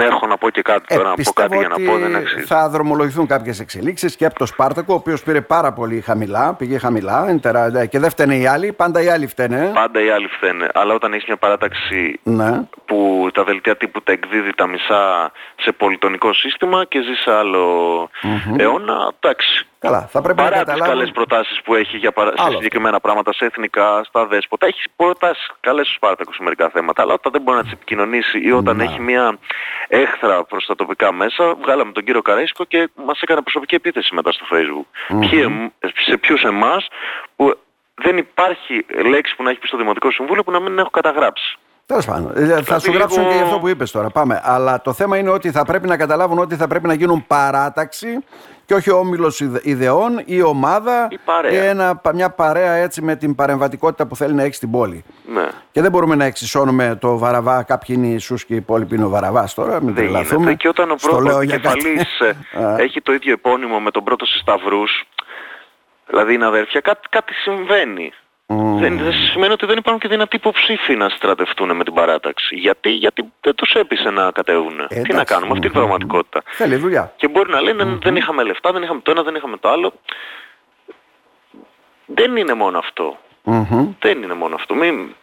έχω 0.00 0.26
να 0.26 0.36
πω 0.36 0.50
και 0.50 0.62
κάτι 0.62 0.84
ε, 0.88 0.96
τώρα, 0.96 1.08
να 1.08 1.14
πω 1.14 1.32
κάτι 1.32 1.56
για 1.56 1.68
να 1.68 1.74
πω 1.74 1.98
δεν 1.98 2.16
αξίζει. 2.16 2.44
Θα 2.44 2.68
δρομολογηθούν 2.68 3.26
κάποιες 3.26 3.60
εξελίξεις 3.60 4.16
και 4.16 4.24
από 4.24 4.38
το 4.38 4.46
Σπάρτακο, 4.46 4.92
ο 4.92 4.96
οποίος 4.96 5.22
πήρε 5.22 5.40
πάρα 5.40 5.72
πολύ 5.72 6.00
χαμηλά, 6.00 6.54
πήγε 6.54 6.78
χαμηλά 6.78 7.38
τερά, 7.40 7.86
και 7.86 7.98
δεν 7.98 8.10
φταίνε 8.10 8.36
οι 8.36 8.46
άλλοι, 8.46 8.72
πάντα 8.72 9.02
οι 9.02 9.08
άλλοι 9.08 9.26
φταίνε. 9.26 9.70
Πάντα 9.74 10.04
οι 10.04 10.10
άλλοι 10.10 10.26
φταίνε. 10.26 10.68
Αλλά 10.74 10.94
όταν 10.94 11.12
έχεις 11.12 11.26
μια 11.26 11.36
παράταξη 11.36 12.20
ναι. 12.22 12.62
που 12.84 13.28
τα 13.34 13.44
δελτία 13.44 13.76
τύπου 13.76 14.02
τα 14.02 14.12
εκδίδει 14.12 14.54
τα 14.54 14.66
μισά 14.66 15.32
σε 15.56 15.72
πολιτονικό 15.72 16.32
σύστημα 16.32 16.84
και 16.84 17.02
ζει 17.02 17.14
σε 17.14 17.32
άλλο 17.32 18.02
mm-hmm. 18.22 18.58
αιώνα, 18.58 19.12
εντάξει. 19.20 19.64
Καλά, 19.80 20.06
θα 20.06 20.20
πρέπει 20.20 20.42
Παρά 20.42 20.50
να 20.50 20.56
καταλάβουν... 20.56 20.86
τις 20.86 20.92
καλές 20.92 21.10
προτάσεις 21.10 21.60
που 21.62 21.74
έχει 21.74 21.96
για 21.96 22.12
παρα... 22.12 22.32
σε 22.36 22.50
συγκεκριμένα 22.50 23.00
πράγματα, 23.00 23.32
σε 23.32 23.44
εθνικά, 23.44 24.04
στα 24.04 24.26
δέσποτα. 24.26 24.66
Έχεις 24.66 24.84
προτάσεις 24.96 25.50
καλές 25.60 25.84
στους 25.84 25.96
Σπάρτακους 25.96 26.36
σε 26.36 26.42
μερικά 26.42 26.68
θέματα, 26.68 27.02
αλλά 27.02 27.12
όταν 27.12 27.32
δεν 27.32 27.42
μπορεί 27.42 27.56
να 27.56 27.62
τις 27.62 27.72
επικοινωνήσει 27.72 28.40
ή 28.40 28.52
όταν 28.52 28.80
έχει 28.80 29.00
μια 29.00 29.38
έχθρα 29.88 30.44
προς 30.44 30.66
τα 30.66 30.74
τοπικά 30.74 31.12
μέσα, 31.12 31.54
βγάλαμε 31.54 31.92
τον 31.92 32.04
κύριο 32.04 32.22
Καρέσκο 32.22 32.64
και 32.64 32.90
μας 32.94 33.20
έκανε 33.20 33.40
προσωπική 33.40 33.74
επίθεση 33.74 34.14
μετά 34.14 34.32
στο 34.32 34.46
facebook. 34.52 35.14
Mm-hmm. 35.14 35.68
σε 36.06 36.16
ποιους 36.16 36.42
εμάς 36.42 36.88
που 37.36 37.58
δεν 37.94 38.16
υπάρχει 38.16 38.86
λέξη 39.04 39.36
που 39.36 39.42
να 39.42 39.50
έχει 39.50 39.58
πει 39.58 39.66
στο 39.66 39.76
Δημοτικό 39.76 40.10
Συμβούλιο 40.10 40.44
που 40.44 40.50
να 40.50 40.60
μην 40.60 40.78
έχω 40.78 40.90
καταγράψει. 40.90 41.58
Τέλος 41.90 42.06
πάντων. 42.06 42.32
Ε, 42.36 42.62
θα 42.62 42.78
σου 42.78 42.92
γράψουν 42.92 43.28
και 43.28 43.34
για 43.34 43.42
αυτό 43.42 43.58
που 43.58 43.68
είπες 43.68 43.90
τώρα. 43.90 44.10
Πάμε. 44.10 44.40
Αλλά 44.44 44.82
το 44.82 44.92
θέμα 44.92 45.16
είναι 45.16 45.30
ότι 45.30 45.50
θα 45.50 45.64
πρέπει 45.64 45.88
να 45.88 45.96
καταλάβουν 45.96 46.38
ότι 46.38 46.56
θα 46.56 46.66
πρέπει 46.66 46.86
να 46.86 46.94
γίνουν 46.94 47.26
παράταξη 47.26 48.24
και 48.64 48.74
όχι 48.74 48.90
όμιλος 48.90 49.40
ιδεών 49.62 50.22
ή 50.24 50.42
ομάδα 50.42 51.08
ή 51.52 51.56
ένα, 51.56 52.00
μια 52.14 52.30
παρέα 52.30 52.72
έτσι 52.72 53.02
με 53.02 53.16
την 53.16 53.34
παρεμβατικότητα 53.34 54.06
που 54.06 54.16
θέλει 54.16 54.34
να 54.34 54.42
έχει 54.42 54.54
στην 54.54 54.70
πόλη. 54.70 55.04
Ναι. 55.34 55.48
Και 55.72 55.80
δεν 55.80 55.90
μπορούμε 55.90 56.14
να 56.14 56.24
εξισώνουμε 56.24 56.96
το 57.00 57.18
βαραβά, 57.18 57.62
κάποιοι 57.62 57.96
είναι 57.98 58.06
οι 58.06 58.10
Ιησούς 58.12 58.44
και 58.44 58.52
οι 58.52 58.56
υπόλοιποι 58.56 58.94
είναι 58.94 59.04
ο 59.04 59.08
βαραβάς 59.08 59.54
τώρα. 59.54 59.82
Μην 59.82 59.94
τρελαθούμε. 59.94 60.54
Και 60.54 60.68
όταν 60.68 60.90
ο 60.90 60.94
πρώτος 60.94 61.46
κεφαλής 61.46 62.20
ε, 62.20 62.36
έχει 62.84 63.00
το 63.00 63.12
ίδιο 63.12 63.32
επώνυμο 63.32 63.80
με 63.80 63.90
τον 63.90 64.04
πρώτο 64.04 64.26
Σταυρούς, 64.26 65.04
δηλαδή 66.06 66.34
είναι 66.34 66.46
αδέρφια, 66.46 66.80
κάτι, 66.80 67.08
κάτι 67.10 67.34
συμβαίνει. 67.34 68.12
Δεν, 68.52 68.98
δεν 68.98 69.12
σημαίνει 69.12 69.52
ότι 69.52 69.66
δεν 69.66 69.76
υπάρχουν 69.76 70.00
και 70.02 70.08
δυνατοί 70.08 70.36
υποψήφοι 70.36 70.96
να 70.96 71.08
στρατευτούν 71.08 71.76
με 71.76 71.84
την 71.84 71.94
παράταξη. 71.94 72.54
Γιατί, 72.54 72.90
γιατί 72.90 73.32
δεν 73.40 73.54
τους 73.54 73.72
έπεισε 73.72 74.10
να 74.10 74.30
κατέβουν. 74.30 74.86
Τι 74.88 75.12
να 75.12 75.24
κάνουμε, 75.24 75.52
αυτή 75.52 75.56
είναι 75.56 75.66
η 75.66 75.70
πραγματικότητα. 75.70 76.42
Θέλει 76.46 76.76
δουλειά. 76.76 77.12
Και 77.16 77.28
μπορεί 77.28 77.50
να 77.50 77.60
λένε 77.60 77.98
δεν 78.02 78.16
είχαμε 78.16 78.42
λεφτά, 78.42 78.72
δεν 78.72 78.82
είχαμε 78.82 79.00
το 79.00 79.10
ένα, 79.10 79.22
δεν 79.22 79.34
είχαμε 79.34 79.56
το 79.56 79.68
άλλο. 79.68 79.92
Δεν 82.06 82.36
είναι 82.36 82.54
μόνο 82.54 82.78
αυτό. 82.78 83.18
Δεν 83.98 84.22
είναι 84.22 84.34
μόνο 84.34 84.54
αυτό. 84.54 84.74
Μην, 84.74 85.14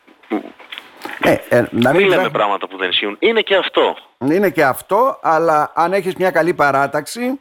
ε, 1.21 1.35
ε, 1.49 1.63
να 1.71 1.93
μην, 1.93 2.07
λέμε 2.07 2.29
πράγματα 2.29 2.67
που 2.67 2.77
δεν 2.77 2.89
ισχύουν. 2.89 3.15
Είναι 3.19 3.41
και 3.41 3.55
αυτό. 3.55 3.97
Είναι 4.19 4.49
και 4.49 4.63
αυτό, 4.63 5.19
αλλά 5.21 5.71
αν 5.75 5.93
έχεις 5.93 6.15
μια 6.15 6.31
καλή 6.31 6.53
παράταξη 6.53 7.39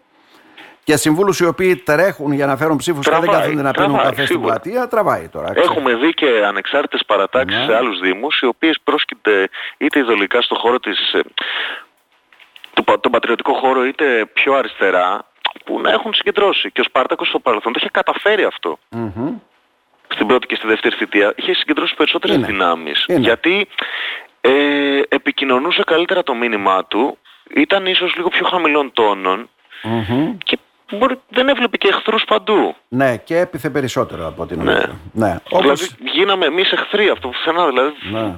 και 0.87 0.97
συμβούλους 0.97 1.41
οι 1.41 1.47
οποίοι 1.47 1.77
τρέχουν 1.77 2.33
για 2.33 2.47
να 2.47 2.57
φέρουν 2.57 2.77
ψήφους 2.77 3.09
και 3.09 3.17
δεν 3.21 3.31
κάθονται 3.31 3.63
να 3.63 3.71
πίνουν 3.71 3.97
καφέ 3.97 4.25
στην 4.25 4.41
πλατεία, 4.41 4.89
τραβάει 4.89 5.29
τώρα. 5.29 5.53
Έχουμε 5.55 5.95
δει 5.95 6.15
και 6.15 6.27
ανεξάρτητες 6.47 7.03
παρατάξεις 7.07 7.59
ναι. 7.59 7.65
σε 7.65 7.77
άλλους 7.77 8.01
Δήμους, 8.01 8.41
οι 8.41 8.47
οποίες 8.47 8.79
πρόσκειται 8.85 9.49
είτε 9.77 9.99
ιδεολογικά 9.99 10.43
στο 10.43 10.55
χώρο 10.55 10.81
της. 10.81 11.13
Ε, 11.13 11.21
τον 13.01 13.13
πατριωτικό 13.13 13.53
χώρο 13.53 13.85
είτε 13.85 14.27
πιο 14.33 14.55
αριστερά 14.55 15.27
που 15.65 15.81
να 15.81 15.91
έχουν 15.91 16.15
συγκεντρώσει. 16.15 16.71
Και 16.71 16.81
ο 16.81 16.85
Σπάρτακος 16.85 17.29
στο 17.29 17.39
παρελθόν 17.39 17.73
το 17.73 17.79
είχε 17.83 17.91
καταφέρει 17.93 18.45
αυτό. 18.45 18.79
Mm-hmm. 18.97 19.33
Στην 20.09 20.27
πρώτη 20.27 20.47
και 20.47 20.55
στη 20.55 20.67
δεύτερη 20.67 20.97
θητεία 20.97 21.33
είχε 21.37 21.55
συγκεντρώσει 21.55 21.95
περισσότερες 21.95 22.37
Είναι. 22.37 22.47
δυνάμεις. 22.47 23.05
Γιατί 23.09 23.69
ε, 24.41 25.01
επικοινωνούσε 25.09 25.83
καλύτερα 25.87 26.23
το 26.23 26.35
μήνυμά 26.35 26.85
του, 26.85 27.19
ήταν 27.55 27.87
ίσως 27.87 28.17
λίγο 28.17 28.29
πιο 28.29 28.47
χαμηλών 28.47 28.93
τόνων 28.93 29.49
mm-hmm. 29.83 30.35
και 30.45 30.59
μπορεί, 30.93 31.21
δεν 31.29 31.49
έβλεπε 31.49 31.77
και 31.77 31.89
εχθρούς 31.89 32.25
παντού. 32.25 32.75
Ναι, 32.89 33.17
και 33.17 33.39
έπιθε 33.39 33.71
περισσότερο 33.71 34.27
από 34.27 34.47
την 34.47 34.63
ναι. 34.63 34.81
ναι. 35.13 35.37
Δηλαδή 35.61 35.87
γίναμε 36.15 36.47
εμείς 36.47 36.73
εχθροί 36.73 37.09
αυτό 37.09 37.29
πουθενά. 37.29 37.67
Δηλαδή 37.67 37.93
ναι. 38.13 38.35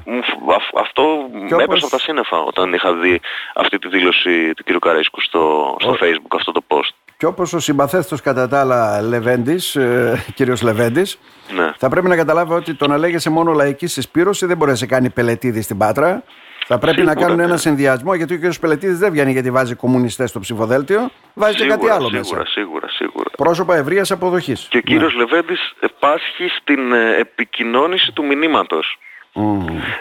αυτό 0.81 1.03
με 1.33 1.45
όπως... 1.45 1.63
έπεσε 1.63 1.85
από 1.85 1.97
τα 1.97 1.99
σύννεφα 1.99 2.39
όταν 2.39 2.73
είχα 2.73 2.95
δει 2.95 3.21
αυτή 3.55 3.79
τη 3.79 3.89
δήλωση 3.89 4.55
του 4.55 4.65
κ. 4.65 4.79
Καρέσκου 4.79 5.21
στο, 5.21 5.77
στο 5.81 5.97
facebook 6.01 6.37
αυτό 6.37 6.53
το 6.53 6.61
post. 6.69 6.93
Και 7.17 7.27
όπως 7.27 7.53
ο 7.53 7.59
συμπαθέστος 7.59 8.21
κατά 8.21 8.49
τα 8.49 8.61
άλλα 8.61 9.03
Λεβέντης, 9.03 9.77
ε, 9.77 10.25
κύριος 10.35 10.63
Λεβέντης, 10.63 11.19
Ναι. 11.57 11.73
θα 11.77 11.89
πρέπει 11.89 12.09
να 12.09 12.17
καταλάβει 12.17 12.53
ότι 12.53 12.75
το 12.75 12.87
να 12.87 12.99
λέγεσαι 12.99 13.31
μόνο 13.31 13.53
λαϊκής 13.53 13.93
συσπήρωση 13.93 14.47
δεν 14.47 14.57
μπορεί 14.57 14.71
να 14.71 14.77
σε 14.77 14.87
κάνει 14.87 15.11
πελετήδη 15.11 15.63
στην 15.63 15.79
Πάτρα. 15.79 16.23
Θα 16.71 16.79
πρέπει 16.79 16.97
Σίγουρα, 16.97 17.15
να 17.15 17.21
κάνουν 17.21 17.37
ναι. 17.37 17.45
ένα 17.45 17.57
συνδυασμό 17.57 18.15
γιατί 18.15 18.35
ο 18.35 18.39
κ. 18.39 18.55
Πελετήδη 18.61 18.95
δεν 18.95 19.11
βγαίνει 19.13 19.33
γιατί 19.33 19.51
βάζει 19.51 19.75
κομμουνιστές 19.75 20.31
στο 20.31 20.41
ψηφοδέλτιο, 20.41 21.11
βάζει 21.35 21.57
και 21.57 21.67
κάτι 21.67 21.73
Σίγουρα, 21.73 21.95
άλλο 21.95 22.09
σίγουρα, 22.09 22.39
μέσα. 22.39 22.51
σίγουρα, 22.51 22.89
σίγουρα. 22.89 23.31
Πρόσωπα 23.37 23.77
ευρείας 23.77 24.11
αποδοχής. 24.11 24.67
Και 24.71 24.77
ο 24.77 24.81
κύριος 24.81 25.15
Λεβέντης 25.15 25.73
πάσχει 25.99 26.49
στην 26.61 26.93
ε, 26.93 27.17
επικοινώνηση 27.19 28.13
του 28.13 28.25
μηνύματος. 28.25 28.99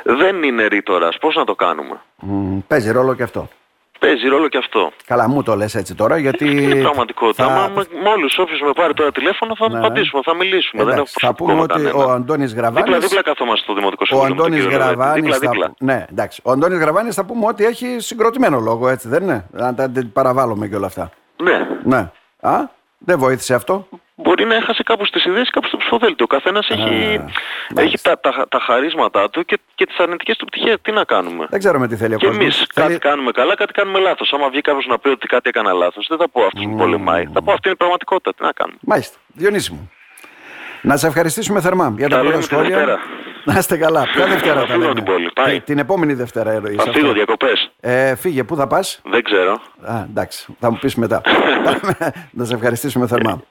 Δεν 0.04 0.44
είναι 0.44 0.66
ρήτορας. 0.66 1.18
Πώς 1.18 1.36
να 1.36 1.44
το 1.44 1.56
κάνουμε; 1.56 2.02
Παίζει 2.68 2.92
ρόλο 2.92 3.16
και 3.16 3.24
αυτό. 3.24 3.50
Παίζει 4.00 4.28
ρόλο 4.28 4.48
και 4.48 4.58
αυτό. 4.58 4.92
Καλά, 5.06 5.28
μου 5.30 5.44
το 5.44 5.56
λες 5.56 5.76
έτσι 5.76 5.96
τώρα 5.96 6.18
γιατί. 6.18 6.52
Είναι 6.64 6.82
πραγματικότητα. 6.82 7.44
θα- 7.48 7.52
Μα, 7.54 7.68
με, 7.76 7.84
με 8.04 8.10
όλους 8.10 8.38
όποιος 8.38 8.60
με 8.62 8.72
πάρει 8.76 8.94
τώρα 8.94 9.12
τηλέφωνο 9.12 9.56
θα 9.56 9.70
Ναι. 9.70 9.78
απαντήσουμε, 9.78 10.22
θα 10.26 10.36
μιλήσουμε. 10.36 10.84
Δεν 10.84 10.94
Εντάξει, 10.94 11.14
έχω 11.22 11.28
θα 11.28 11.36
πούμε 11.36 11.62
ότι 11.62 11.74
κανένα. 11.74 11.94
ο 11.96 12.12
Αντώνης 12.12 12.54
Γραβάνης 12.54 12.84
Δίπλα-δίπλα 12.84 13.22
καθόμαστε 13.22 13.64
στο 13.64 13.74
Δημοτικό 13.74 14.04
Ο 14.04 14.06
Συμβούλιο. 14.06 14.36
με 14.36 14.42
τον 14.42 14.46
Αντώνης 14.46 14.64
κύριο 14.64 14.78
Λεβέντη. 14.80 15.00
Γραβάνης 15.00 15.32
θα... 15.34 15.40
Δίπλα-δίπλα. 15.40 15.74
Ναι, 15.80 16.06
εντάξει. 16.12 16.42
Ο 16.44 16.52
Αντώνης 16.52 16.80
Γραβάνης 16.80 17.16
θα 17.16 17.26
πούμε 17.26 17.46
ότι 17.46 17.66
έχει 17.66 17.96
συγκροτημένο 18.00 18.60
λόγο, 18.60 18.90
έτσι 18.90 19.08
δεν 19.08 19.24
είναι. 19.24 19.46
Να 19.52 19.74
τα 19.76 19.92
τα 19.92 20.02
παραβάλλουμε 20.14 20.68
και 20.68 20.76
όλα 20.76 20.86
αυτά. 20.88 21.10
Ναι. 21.44 21.68
Ναι. 21.84 22.10
Α, 22.42 22.60
δεν 22.98 23.20
βοήθησε 23.20 23.54
αυτό. 23.54 23.88
Μπορεί 24.24 24.46
να 24.46 24.56
έχασε 24.56 24.84
κάπου 24.84 25.06
στις 25.06 25.26
ιδέες, 25.26 25.50
κάπου 25.50 25.68
στο 25.68 25.78
ψηφοδέλτιο. 25.78 26.26
Ο 26.30 26.34
καθένας 26.36 26.70
έχει, 26.70 27.22
έχει 27.76 27.98
τα, 28.02 28.20
τα, 28.20 28.46
τα 28.50 28.60
χαρίσματά 28.60 29.30
του 29.30 29.46
και, 29.46 29.60
και 29.76 29.86
τις 29.86 29.98
αρνητικές 29.98 30.38
του 30.38 30.46
πτυχές. 30.46 30.76
Τι 30.82 30.92
να 30.92 31.04
κάνουμε; 31.04 31.46
Δεν 31.50 31.60
ξέρουμε 31.60 31.88
τι 31.88 31.96
θέλει 31.96 32.14
ο 32.14 32.18
Και 32.18 32.26
κόσμος. 32.26 32.44
εμείς 32.44 32.56
Θέλει- 32.74 32.88
κάτι 32.88 33.00
κάνουμε 33.00 33.32
καλά, 33.32 33.56
κάτι 33.56 33.74
κάνουμε 33.74 34.00
λάθος. 34.00 34.34
Άμα 34.34 34.50
βγει 34.50 34.62
κάποιος 34.62 34.86
να 34.86 35.00
πει 35.00 35.10
ότι 35.10 35.28
κάτι 35.28 35.50
έκανα 35.50 35.72
λάθος, 35.74 36.06
δεν 36.10 36.18
θα 36.18 36.30
πω 36.30 36.42
αυτός 36.46 36.64
που 36.64 36.76
πολεμάει. 36.76 37.24
Θα 37.34 37.42
πω 37.44 37.52
αυτή 37.52 37.62
είναι 37.68 37.74
η 37.74 37.78
πραγματικότητα. 37.78 38.34
Τι 38.34 38.44
να 38.44 38.52
κάνουμε; 38.52 38.78
Μάλιστα. 38.82 39.18
Διονύση 39.34 39.72
μου. 39.72 39.92
Να 40.82 40.98
σε 40.98 41.08
ευχαριστήσουμε 41.08 41.62
θερμά 41.62 41.94
για 41.98 42.10
τα 42.10 42.16
Τα 42.16 42.22
πολλά 42.22 42.30
λέμε 42.30 42.42
τη 42.42 42.48
σχόλια. 42.54 42.76
Δευτέρα. 42.78 43.00
Να 43.44 43.58
είστε 43.58 43.78
καλά. 43.78 44.04
Ποια 44.14 44.26
Δευτέρα 44.28 44.54
Θα 44.54 44.60
τα 44.66 44.66
φύγω 44.68 44.80
λέμε. 44.80 44.94
την 44.94 45.04
πόλη. 45.04 45.30
Πάει. 45.34 45.54
Την- 45.54 45.64
Την 45.64 45.78
επόμενη 45.80 46.14
Δευτέρα 46.14 46.52
εννοείς 46.52 46.76
Θα 46.76 46.82
αυτό; 46.84 46.94
φύγω 47.00 47.12
διακοπές. 47.12 47.72
Ε, 47.80 48.16
φύγε, 48.16 48.44
πού 48.44 48.56
θα 48.56 48.68
πας; 48.68 49.02
Δεν 49.04 49.24
ξέρω. 49.24 49.52
Α, 49.82 50.04
εντάξει, 50.10 50.56
θα 50.60 50.72
μου 50.72 50.78
πεις 50.82 50.96
μετά. 50.96 51.22
να 52.38 52.46
σε 52.46 52.54
ευχαριστήσουμε 52.54 53.08
θερμά. 53.08 53.42